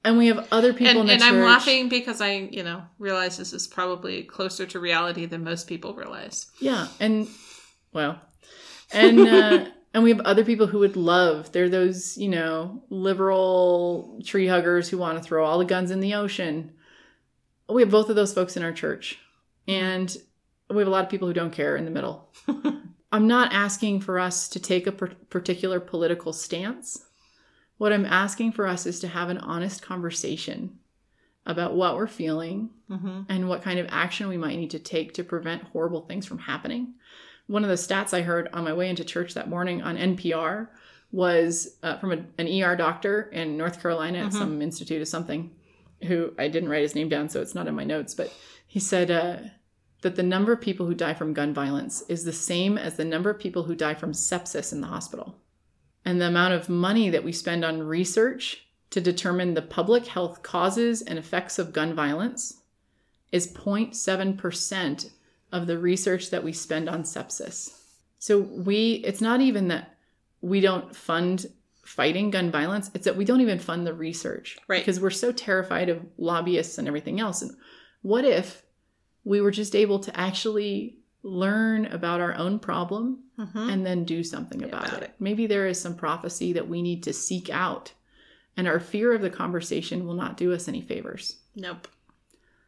And 0.05 0.19
we 0.19 0.27
have 0.27 0.47
other 0.51 0.71
people 0.71 1.01
in 1.01 1.09
and, 1.09 1.09
and. 1.09 1.23
I'm 1.23 1.41
laughing 1.41 1.89
because 1.89 2.21
I, 2.21 2.33
you 2.33 2.61
know, 2.61 2.83
realize 2.99 3.37
this 3.37 3.53
is 3.53 3.65
probably 3.65 4.21
closer 4.21 4.67
to 4.67 4.79
reality 4.79 5.25
than 5.25 5.43
most 5.43 5.65
people 5.67 5.95
realize. 5.95 6.45
Yeah, 6.59 6.87
and 6.99 7.27
well, 7.91 8.21
and 8.95 9.19
uh, 9.19 9.65
and 9.93 10.03
we 10.03 10.09
have 10.09 10.21
other 10.21 10.43
people 10.45 10.67
who 10.67 10.79
would 10.79 10.95
love. 10.95 11.51
They're 11.51 11.69
those 11.69 12.17
you 12.17 12.29
know 12.29 12.83
liberal 12.89 14.21
tree 14.25 14.47
huggers 14.47 14.89
who 14.89 14.97
want 14.97 15.17
to 15.17 15.23
throw 15.23 15.45
all 15.45 15.59
the 15.59 15.65
guns 15.65 15.91
in 15.91 15.99
the 15.99 16.13
ocean. 16.15 16.71
We 17.69 17.81
have 17.81 17.91
both 17.91 18.09
of 18.09 18.15
those 18.15 18.33
folks 18.33 18.55
in 18.57 18.63
our 18.63 18.71
church, 18.73 19.19
and 19.67 20.15
we 20.69 20.77
have 20.77 20.87
a 20.87 20.91
lot 20.91 21.03
of 21.03 21.09
people 21.09 21.27
who 21.27 21.33
don't 21.33 21.53
care 21.53 21.75
in 21.75 21.85
the 21.85 21.91
middle. 21.91 22.29
I'm 23.11 23.27
not 23.27 23.53
asking 23.53 24.01
for 24.01 24.19
us 24.19 24.49
to 24.49 24.59
take 24.59 24.87
a 24.87 24.91
particular 24.91 25.79
political 25.79 26.33
stance. 26.33 27.05
What 27.77 27.93
I'm 27.93 28.05
asking 28.05 28.53
for 28.53 28.67
us 28.67 28.85
is 28.85 28.99
to 29.01 29.07
have 29.07 29.29
an 29.29 29.37
honest 29.37 29.81
conversation 29.81 30.79
about 31.45 31.75
what 31.75 31.95
we're 31.95 32.07
feeling 32.07 32.69
Mm-hmm. 32.89 33.21
and 33.29 33.49
what 33.49 33.63
kind 33.63 33.79
of 33.79 33.87
action 33.89 34.27
we 34.27 34.37
might 34.37 34.59
need 34.59 34.69
to 34.69 34.79
take 34.79 35.15
to 35.15 35.23
prevent 35.23 35.63
horrible 35.63 36.01
things 36.01 36.27
from 36.27 36.37
happening. 36.37 36.93
One 37.47 37.63
of 37.63 37.69
the 37.69 37.75
stats 37.75 38.13
I 38.13 38.21
heard 38.21 38.49
on 38.53 38.63
my 38.63 38.73
way 38.73 38.89
into 38.89 39.03
church 39.03 39.33
that 39.35 39.49
morning 39.49 39.81
on 39.81 39.97
NPR 39.97 40.67
was 41.11 41.77
uh, 41.83 41.97
from 41.97 42.11
a, 42.11 42.17
an 42.41 42.47
ER 42.63 42.75
doctor 42.75 43.29
in 43.31 43.55
North 43.57 43.81
Carolina 43.81 44.19
at 44.19 44.31
Mhm. 44.31 44.37
some 44.37 44.61
institute 44.61 45.01
or 45.01 45.05
something, 45.05 45.51
who 46.07 46.33
I 46.39 46.47
didn't 46.47 46.69
write 46.69 46.81
his 46.81 46.95
name 46.95 47.07
down, 47.09 47.29
so 47.29 47.41
it's 47.41 47.55
not 47.55 47.67
in 47.67 47.75
my 47.75 47.83
notes, 47.83 48.13
but 48.13 48.33
he 48.67 48.79
said 48.79 49.11
uh, 49.11 49.37
that 50.01 50.15
the 50.15 50.23
number 50.23 50.51
of 50.51 50.59
people 50.61 50.85
who 50.87 50.93
die 50.95 51.13
from 51.13 51.33
gun 51.33 51.53
violence 51.53 52.03
is 52.09 52.23
the 52.25 52.33
same 52.33 52.77
as 52.77 52.97
the 52.97 53.05
number 53.05 53.29
of 53.29 53.39
people 53.39 53.63
who 53.63 53.75
die 53.75 53.93
from 53.93 54.11
sepsis 54.11 54.73
in 54.73 54.81
the 54.81 54.87
hospital. 54.87 55.35
And 56.03 56.19
the 56.19 56.27
amount 56.27 56.53
of 56.53 56.67
money 56.69 57.09
that 57.09 57.23
we 57.23 57.31
spend 57.31 57.63
on 57.63 57.81
research 57.83 58.67
to 58.89 58.99
determine 59.01 59.53
the 59.53 59.61
public 59.61 60.07
health 60.07 60.43
causes 60.43 61.01
and 61.01 61.17
effects 61.17 61.57
of 61.59 61.73
gun 61.73 61.93
violence 61.95 62.61
is 63.31 63.47
0.7% 63.51 65.09
of 65.55 65.67
the 65.67 65.77
research 65.77 66.29
that 66.31 66.43
we 66.43 66.53
spend 66.53 66.87
on 66.89 67.03
sepsis. 67.03 67.71
So 68.19 68.39
we 68.39 68.93
it's 69.09 69.21
not 69.21 69.41
even 69.41 69.67
that 69.69 69.95
we 70.41 70.59
don't 70.61 70.95
fund 70.95 71.45
fighting 71.83 72.31
gun 72.31 72.49
violence, 72.51 72.89
it's 72.95 73.05
that 73.05 73.15
we 73.15 73.25
don't 73.25 73.41
even 73.41 73.59
fund 73.59 73.85
the 73.85 73.93
research. 73.93 74.57
Right. 74.67 74.81
Because 74.81 74.99
we're 74.99 75.11
so 75.11 75.31
terrified 75.31 75.89
of 75.89 76.03
lobbyists 76.17 76.77
and 76.77 76.87
everything 76.87 77.19
else. 77.19 77.41
And 77.43 77.51
what 78.01 78.25
if 78.25 78.63
we 79.23 79.39
were 79.41 79.51
just 79.51 79.75
able 79.75 79.99
to 79.99 80.19
actually 80.19 80.97
learn 81.23 81.85
about 81.87 82.21
our 82.21 82.33
own 82.35 82.59
problem 82.59 83.19
Mm-hmm. 83.37 83.69
and 83.69 83.85
then 83.85 84.05
do 84.05 84.23
something 84.23 84.63
about, 84.63 84.87
About 84.87 85.03
it. 85.03 85.09
it. 85.09 85.15
Maybe 85.19 85.45
there 85.45 85.67
is 85.67 85.77
some 85.77 85.95
prophecy 85.97 86.53
that 86.53 86.69
we 86.69 86.81
need 86.81 87.03
to 87.03 87.11
seek 87.11 87.49
out, 87.49 87.91
and 88.55 88.65
our 88.65 88.79
fear 88.79 89.11
of 89.13 89.21
the 89.21 89.29
conversation 89.29 90.05
will 90.07 90.13
not 90.13 90.37
do 90.37 90.53
us 90.53 90.69
any 90.69 90.79
favors. 90.79 91.35
Nope. 91.53 91.89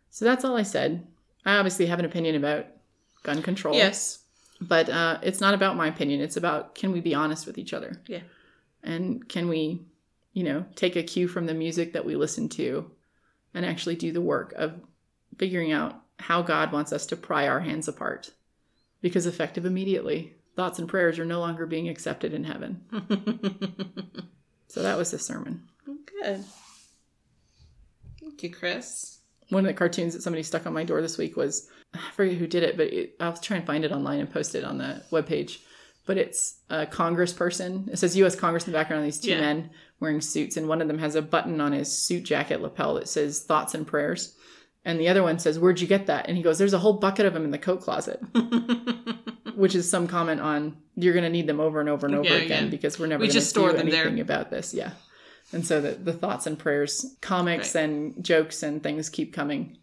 So 0.09 0.25
that's 0.25 0.43
all 0.43 0.57
I 0.57 0.63
said. 0.63 1.07
I 1.45 1.55
obviously 1.55 1.85
have 1.85 1.99
an 1.99 2.05
opinion 2.05 2.35
about 2.35 2.65
gun 3.27 3.43
control. 3.43 3.75
Yes. 3.75 4.23
But 4.59 4.89
uh, 4.89 5.19
it's 5.21 5.39
not 5.39 5.53
about 5.53 5.75
my 5.75 5.87
opinion. 5.87 6.21
It's 6.21 6.37
about 6.37 6.73
can 6.73 6.91
we 6.91 6.99
be 6.99 7.13
honest 7.13 7.45
with 7.45 7.59
each 7.59 7.73
other? 7.73 8.01
Yeah. 8.07 8.21
And 8.83 9.27
can 9.29 9.47
we, 9.47 9.85
you 10.33 10.43
know, 10.43 10.65
take 10.75 10.95
a 10.95 11.03
cue 11.03 11.27
from 11.27 11.45
the 11.45 11.53
music 11.53 11.93
that 11.93 12.05
we 12.05 12.15
listen 12.15 12.49
to 12.49 12.89
and 13.53 13.65
actually 13.65 13.95
do 13.95 14.11
the 14.11 14.21
work 14.21 14.53
of 14.53 14.79
figuring 15.37 15.71
out 15.71 16.01
how 16.17 16.41
God 16.41 16.71
wants 16.71 16.91
us 16.91 17.05
to 17.07 17.15
pry 17.15 17.47
our 17.47 17.59
hands 17.59 17.87
apart? 17.87 18.31
Because 19.01 19.27
effective 19.27 19.65
immediately, 19.65 20.33
thoughts 20.55 20.79
and 20.79 20.89
prayers 20.89 21.19
are 21.19 21.25
no 21.25 21.39
longer 21.39 21.67
being 21.67 21.87
accepted 21.87 22.33
in 22.33 22.43
heaven. 22.43 22.81
So 24.67 24.83
that 24.83 24.97
was 24.97 25.11
the 25.11 25.19
sermon. 25.19 25.63
Good. 25.85 26.43
Thank 28.19 28.43
you, 28.43 28.51
Kris. 28.51 29.16
One 29.49 29.65
of 29.65 29.67
the 29.67 29.73
cartoons 29.77 30.13
that 30.13 30.21
somebody 30.21 30.43
stuck 30.43 30.65
on 30.67 30.73
my 30.73 30.83
door 30.83 31.01
this 31.01 31.17
week 31.17 31.37
was 31.37 31.69
I 31.93 31.99
forget 32.13 32.35
who 32.37 32.47
did 32.47 32.63
it, 32.63 32.75
but 32.77 32.87
it, 32.87 33.15
I'll 33.19 33.35
try 33.37 33.57
and 33.57 33.65
find 33.65 33.85
it 33.85 33.91
online 33.91 34.19
and 34.19 34.29
post 34.31 34.55
it 34.55 34.63
on 34.63 34.77
the 34.77 35.03
webpage. 35.11 35.59
But 36.05 36.17
it's 36.17 36.59
a 36.69 36.85
congressperson. 36.85 37.89
It 37.89 37.97
says 37.97 38.15
U.S. 38.17 38.35
Congress 38.35 38.65
in 38.65 38.71
the 38.73 38.77
background. 38.77 39.05
These 39.05 39.19
two 39.19 39.31
Yeah. 39.31 39.41
men 39.41 39.69
wearing 39.99 40.21
suits, 40.21 40.55
and 40.57 40.67
one 40.67 40.81
of 40.81 40.87
them 40.87 40.99
has 40.99 41.15
a 41.15 41.21
button 41.21 41.59
on 41.59 41.71
his 41.73 41.91
suit 41.91 42.23
jacket 42.23 42.61
lapel 42.61 42.93
that 42.95 43.07
says 43.09 43.41
"Thoughts 43.41 43.73
and 43.73 43.85
Prayers," 43.85 44.35
and 44.85 44.99
the 44.99 45.09
other 45.09 45.21
one 45.23 45.37
says, 45.39 45.59
"Where'd 45.59 45.81
you 45.81 45.87
get 45.87 46.05
that?" 46.07 46.27
And 46.27 46.37
he 46.37 46.43
goes, 46.43 46.57
"There's 46.57 46.73
a 46.73 46.79
whole 46.79 46.93
bucket 46.93 47.25
of 47.25 47.33
them 47.33 47.43
in 47.43 47.51
the 47.51 47.57
coat 47.57 47.81
closet," 47.81 48.21
which 49.55 49.75
is 49.75 49.89
some 49.89 50.07
comment 50.07 50.39
on 50.41 50.77
you're 50.95 51.13
going 51.13 51.23
to 51.25 51.29
need 51.29 51.47
them 51.47 51.59
over 51.59 51.79
and 51.79 51.89
over 51.89 52.05
and 52.07 52.15
over 52.15 52.27
Yeah, 52.29 52.35
again 52.35 52.63
yeah. 52.65 52.69
because 52.69 52.97
we're 52.99 53.07
never 53.07 53.21
We 53.21 53.27
going 53.27 53.35
to 53.39 53.41
store 53.45 53.71
do 53.71 53.77
them 53.77 53.89
there. 53.89 54.03
anything 54.03 54.21
about 54.21 54.49
this. 54.49 54.73
Yeah. 54.73 54.91
And 55.53 55.65
so 55.65 55.79
the, 55.81 55.91
the 55.91 56.13
thoughts 56.13 56.45
and 56.45 56.59
prayers, 56.59 57.15
comics 57.21 57.73
Right. 57.73 57.83
and 57.85 58.23
jokes 58.23 58.63
and 58.63 58.83
things 58.83 59.09
keep 59.09 59.33
coming. 59.33 59.77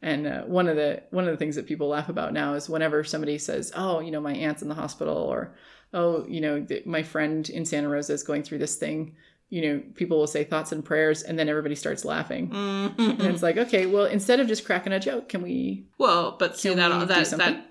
And 0.00 0.26
uh, 0.26 0.42
one 0.42 0.68
of 0.68 0.76
the 0.76 1.02
one 1.10 1.24
of 1.24 1.30
the 1.30 1.36
things 1.36 1.56
that 1.56 1.66
people 1.66 1.88
laugh 1.88 2.08
about 2.08 2.32
now 2.32 2.54
is 2.54 2.68
whenever 2.68 3.04
somebody 3.04 3.38
says, 3.38 3.72
"Oh, 3.74 4.00
you 4.00 4.10
know, 4.10 4.20
my 4.20 4.32
aunt's 4.34 4.60
in 4.62 4.68
the 4.68 4.74
hospital," 4.74 5.16
or 5.16 5.54
"Oh, 5.94 6.26
you 6.26 6.40
know, 6.42 6.62
th- 6.62 6.84
my 6.86 7.02
friend 7.02 7.48
in 7.48 7.64
Santa 7.64 7.88
Rosa 7.88 8.12
is 8.12 8.22
going 8.22 8.42
through 8.42 8.58
this 8.58 8.76
thing," 8.76 9.16
you 9.48 9.62
know, 9.62 9.82
people 9.94 10.18
will 10.18 10.26
say 10.26 10.44
thoughts 10.44 10.72
and 10.72 10.84
prayers, 10.84 11.22
and 11.22 11.38
then 11.38 11.48
everybody 11.48 11.74
starts 11.74 12.04
laughing. 12.04 12.50
And 12.52 12.96
Mhm. 12.96 13.24
it's 13.32 13.42
like, 13.42 13.56
okay, 13.56 13.86
well, 13.86 14.04
instead 14.06 14.40
of 14.40 14.46
just 14.48 14.66
cracking 14.66 14.92
a 14.92 15.00
joke, 15.00 15.28
can 15.30 15.40
we? 15.42 15.86
Well, 15.96 16.36
but 16.38 16.58
see 16.58 16.74
that 16.74 17.08
that 17.08 17.30
that 17.38 17.66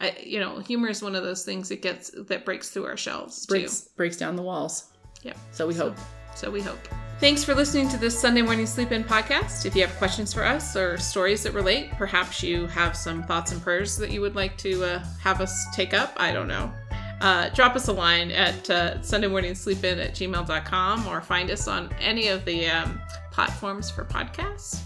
I, 0.00 0.16
you 0.22 0.38
know, 0.38 0.58
humor 0.60 0.88
is 0.88 1.02
one 1.02 1.14
of 1.16 1.24
those 1.24 1.44
things 1.44 1.68
that 1.70 1.82
gets 1.82 2.10
that 2.28 2.44
breaks 2.44 2.70
through 2.70 2.84
our 2.86 2.96
shells 2.96 3.46
breaks 3.46 3.88
breaks 3.96 4.16
down 4.16 4.36
the 4.36 4.42
walls. 4.42 4.84
Yeah. 5.24 5.34
So 5.50 5.66
we 5.66 5.74
So- 5.74 5.90
hope. 5.90 5.98
So 6.34 6.50
we 6.50 6.60
hope. 6.60 6.78
Thanks 7.20 7.44
for 7.44 7.54
listening 7.54 7.88
to 7.90 7.96
this 7.96 8.18
Sunday 8.18 8.42
morning 8.42 8.66
sleep 8.66 8.92
in 8.92 9.04
podcast. 9.04 9.64
If 9.66 9.74
you 9.76 9.82
have 9.86 9.96
questions 9.96 10.34
for 10.34 10.44
us 10.44 10.76
or 10.76 10.98
stories 10.98 11.44
that 11.44 11.54
relate, 11.54 11.92
perhaps 11.92 12.42
you 12.42 12.66
have 12.66 12.96
some 12.96 13.22
thoughts 13.22 13.52
and 13.52 13.62
prayers 13.62 13.96
that 13.98 14.10
you 14.10 14.20
would 14.20 14.34
like 14.34 14.58
to 14.58 14.84
uh, 14.84 15.04
have 15.20 15.40
us 15.40 15.66
take 15.74 15.94
up. 15.94 16.12
I 16.16 16.32
don't 16.32 16.48
know. 16.48 16.72
Uh, 17.20 17.48
drop 17.50 17.76
us 17.76 17.88
a 17.88 17.92
line 17.92 18.30
at 18.32 18.68
uh, 18.68 19.00
Sunday 19.00 19.28
morning 19.28 19.54
sleep 19.54 19.84
in 19.84 19.98
at 19.98 20.14
gmail.com 20.14 21.06
or 21.06 21.20
find 21.22 21.50
us 21.50 21.68
on 21.68 21.90
any 22.00 22.28
of 22.28 22.44
the 22.44 22.66
um, 22.66 23.00
platforms 23.30 23.90
for 23.90 24.04
podcasts 24.04 24.80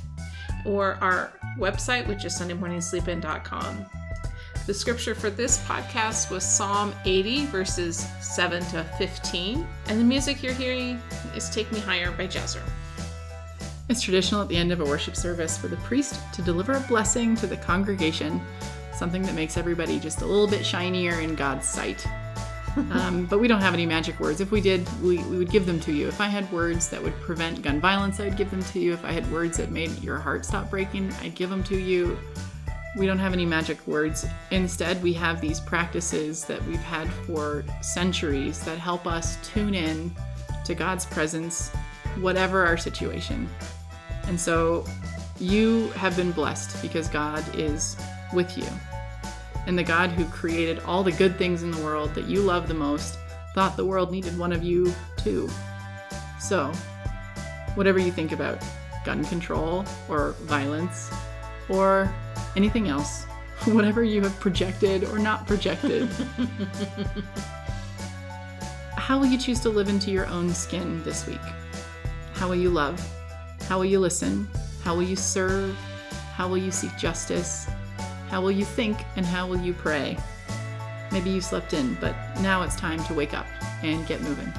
or 0.65 0.99
our 1.01 1.33
website, 1.59 2.07
which 2.07 2.25
is 2.25 2.39
sundaymorningsleepin.com. 2.39 3.87
The 4.69 4.75
scripture 4.75 5.15
for 5.15 5.31
this 5.31 5.65
podcast 5.65 6.31
was 6.31 6.45
Psalm 6.45 6.95
80, 7.07 7.47
verses 7.47 8.07
7 8.21 8.63
to 8.65 8.85
15. 8.99 9.67
And 9.87 9.99
the 9.99 10.05
music 10.05 10.43
you're 10.43 10.53
hearing 10.53 11.01
is 11.35 11.49
Take 11.49 11.73
Me 11.73 11.81
Higher 11.81 12.13
by 12.13 12.27
Jahzzar. 12.27 12.61
It's 13.89 14.03
traditional 14.03 14.43
at 14.43 14.49
the 14.49 14.59
end 14.59 14.71
of 14.71 14.83
a 14.83 14.85
worship 14.85 15.17
service 15.17 15.57
for 15.57 15.69
the 15.69 15.79
priest 15.79 16.21
to 16.35 16.43
deliver 16.43 16.75
a 16.75 16.81
blessing 16.81 17.35
to 17.37 17.47
the 17.47 17.57
congregation, 17.57 18.43
something 18.93 19.23
that 19.23 19.35
makes 19.35 19.57
everybody 19.57 19.99
just 19.99 20.21
a 20.21 20.27
little 20.27 20.47
bit 20.47 20.67
shinier 20.67 21.19
in 21.19 21.35
God's 21.35 21.67
sight. 21.67 22.07
um, 22.91 23.25
but 23.25 23.41
we 23.41 23.49
don't 23.49 23.63
have 23.63 23.73
any 23.73 23.87
magic 23.87 24.21
words. 24.21 24.43
If 24.43 24.51
we 24.51 24.61
did, 24.61 24.87
we, 25.01 25.17
we 25.25 25.39
would 25.39 25.51
give 25.51 25.65
them 25.65 25.81
to 25.81 25.93
you. 25.95 26.09
If 26.09 26.21
I 26.21 26.27
had 26.27 26.53
words 26.53 26.91
that 26.91 27.03
would 27.03 27.19
prevent 27.23 27.63
gun 27.63 27.81
violence, 27.81 28.21
I 28.21 28.25
would 28.25 28.37
give 28.37 28.51
them 28.51 28.63
to 28.65 28.79
you. 28.79 28.93
If 28.93 29.03
I 29.03 29.13
had 29.13 29.33
words 29.33 29.57
that 29.57 29.71
made 29.71 30.03
your 30.03 30.19
heart 30.19 30.45
stop 30.45 30.69
breaking, 30.69 31.11
I'd 31.23 31.35
give 31.35 31.49
them 31.49 31.65
to 31.65 31.79
you. 31.79 32.19
We 32.99 33.07
don't 33.07 33.19
have 33.21 33.33
any 33.33 33.47
magic 33.47 33.87
words. 33.87 34.27
Instead, 34.51 35.01
we 35.05 35.13
have 35.13 35.41
these 35.41 35.61
practices 35.61 36.45
that 36.47 36.63
we've 36.65 36.81
had 36.81 37.09
for 37.09 37.65
centuries 37.81 38.59
that 38.65 38.77
help 38.77 39.07
us 39.07 39.39
tune 39.47 39.73
in 39.73 40.13
to 40.65 40.75
God's 40.75 41.07
presence, 41.07 41.71
whatever 42.21 42.67
our 42.67 42.77
situation. 42.77 43.49
And 44.27 44.39
so 44.39 44.85
you 45.39 45.91
have 45.91 46.17
been 46.17 46.33
blessed 46.33 46.83
because 46.83 47.09
God 47.09 47.45
is 47.55 47.97
with 48.35 48.59
you. 48.59 48.67
And 49.67 49.79
the 49.79 49.85
God 49.85 50.11
who 50.11 50.25
created 50.25 50.81
all 50.81 51.05
the 51.05 51.13
good 51.13 51.37
things 51.37 51.63
in 51.63 51.71
the 51.71 51.83
world 51.83 52.15
that 52.15 52.25
you 52.25 52.41
love 52.41 52.67
the 52.67 52.75
most 52.75 53.17
thought 53.55 53.77
the 53.77 53.85
world 53.85 54.11
needed 54.11 54.37
one 54.37 54.53
of 54.53 54.65
you 54.65 54.93
too. 55.17 55.49
So, 56.41 56.73
whatever 57.77 57.99
you 57.99 58.11
think 58.11 58.33
about 58.33 58.63
gun 59.05 59.25
control 59.25 59.85
or 60.09 60.33
violence 60.43 61.11
or 61.69 62.13
anything 62.59 62.89
else, 62.89 63.25
whatever 63.67 64.03
you 64.03 64.21
have 64.21 64.39
projected 64.41 65.05
or 65.05 65.19
not 65.21 65.47
projected, 65.47 66.09
how 68.97 69.17
will 69.17 69.27
you 69.27 69.39
choose 69.39 69.61
to 69.61 69.69
live 69.69 69.89
into 69.89 70.11
your 70.11 70.27
own 70.27 70.53
skin 70.53 71.01
this 71.05 71.25
week? 71.25 71.39
How 72.35 72.49
will 72.49 72.57
you 72.57 72.71
love? 72.71 73.01
How 73.69 73.79
will 73.79 73.85
you 73.85 74.01
listen? 74.01 74.49
How 74.83 74.97
will 74.97 75.05
you 75.05 75.15
serve? 75.15 75.77
How 76.35 76.49
will 76.49 76.59
you 76.59 76.73
seek 76.73 76.97
justice? 76.99 77.69
How 78.29 78.41
will 78.41 78.51
you 78.51 78.65
think 78.65 78.99
and 79.15 79.25
how 79.25 79.47
will 79.47 79.61
you 79.61 79.73
pray? 79.73 80.19
Maybe 81.13 81.31
you 81.31 81.41
slept 81.41 81.75
in, 81.75 81.97
but 82.01 82.17
now 82.41 82.63
it's 82.63 82.75
time 82.75 83.03
to 83.05 83.15
wake 83.15 83.35
up 83.35 83.47
and 83.85 84.05
get 84.09 84.21
moving. 84.23 84.53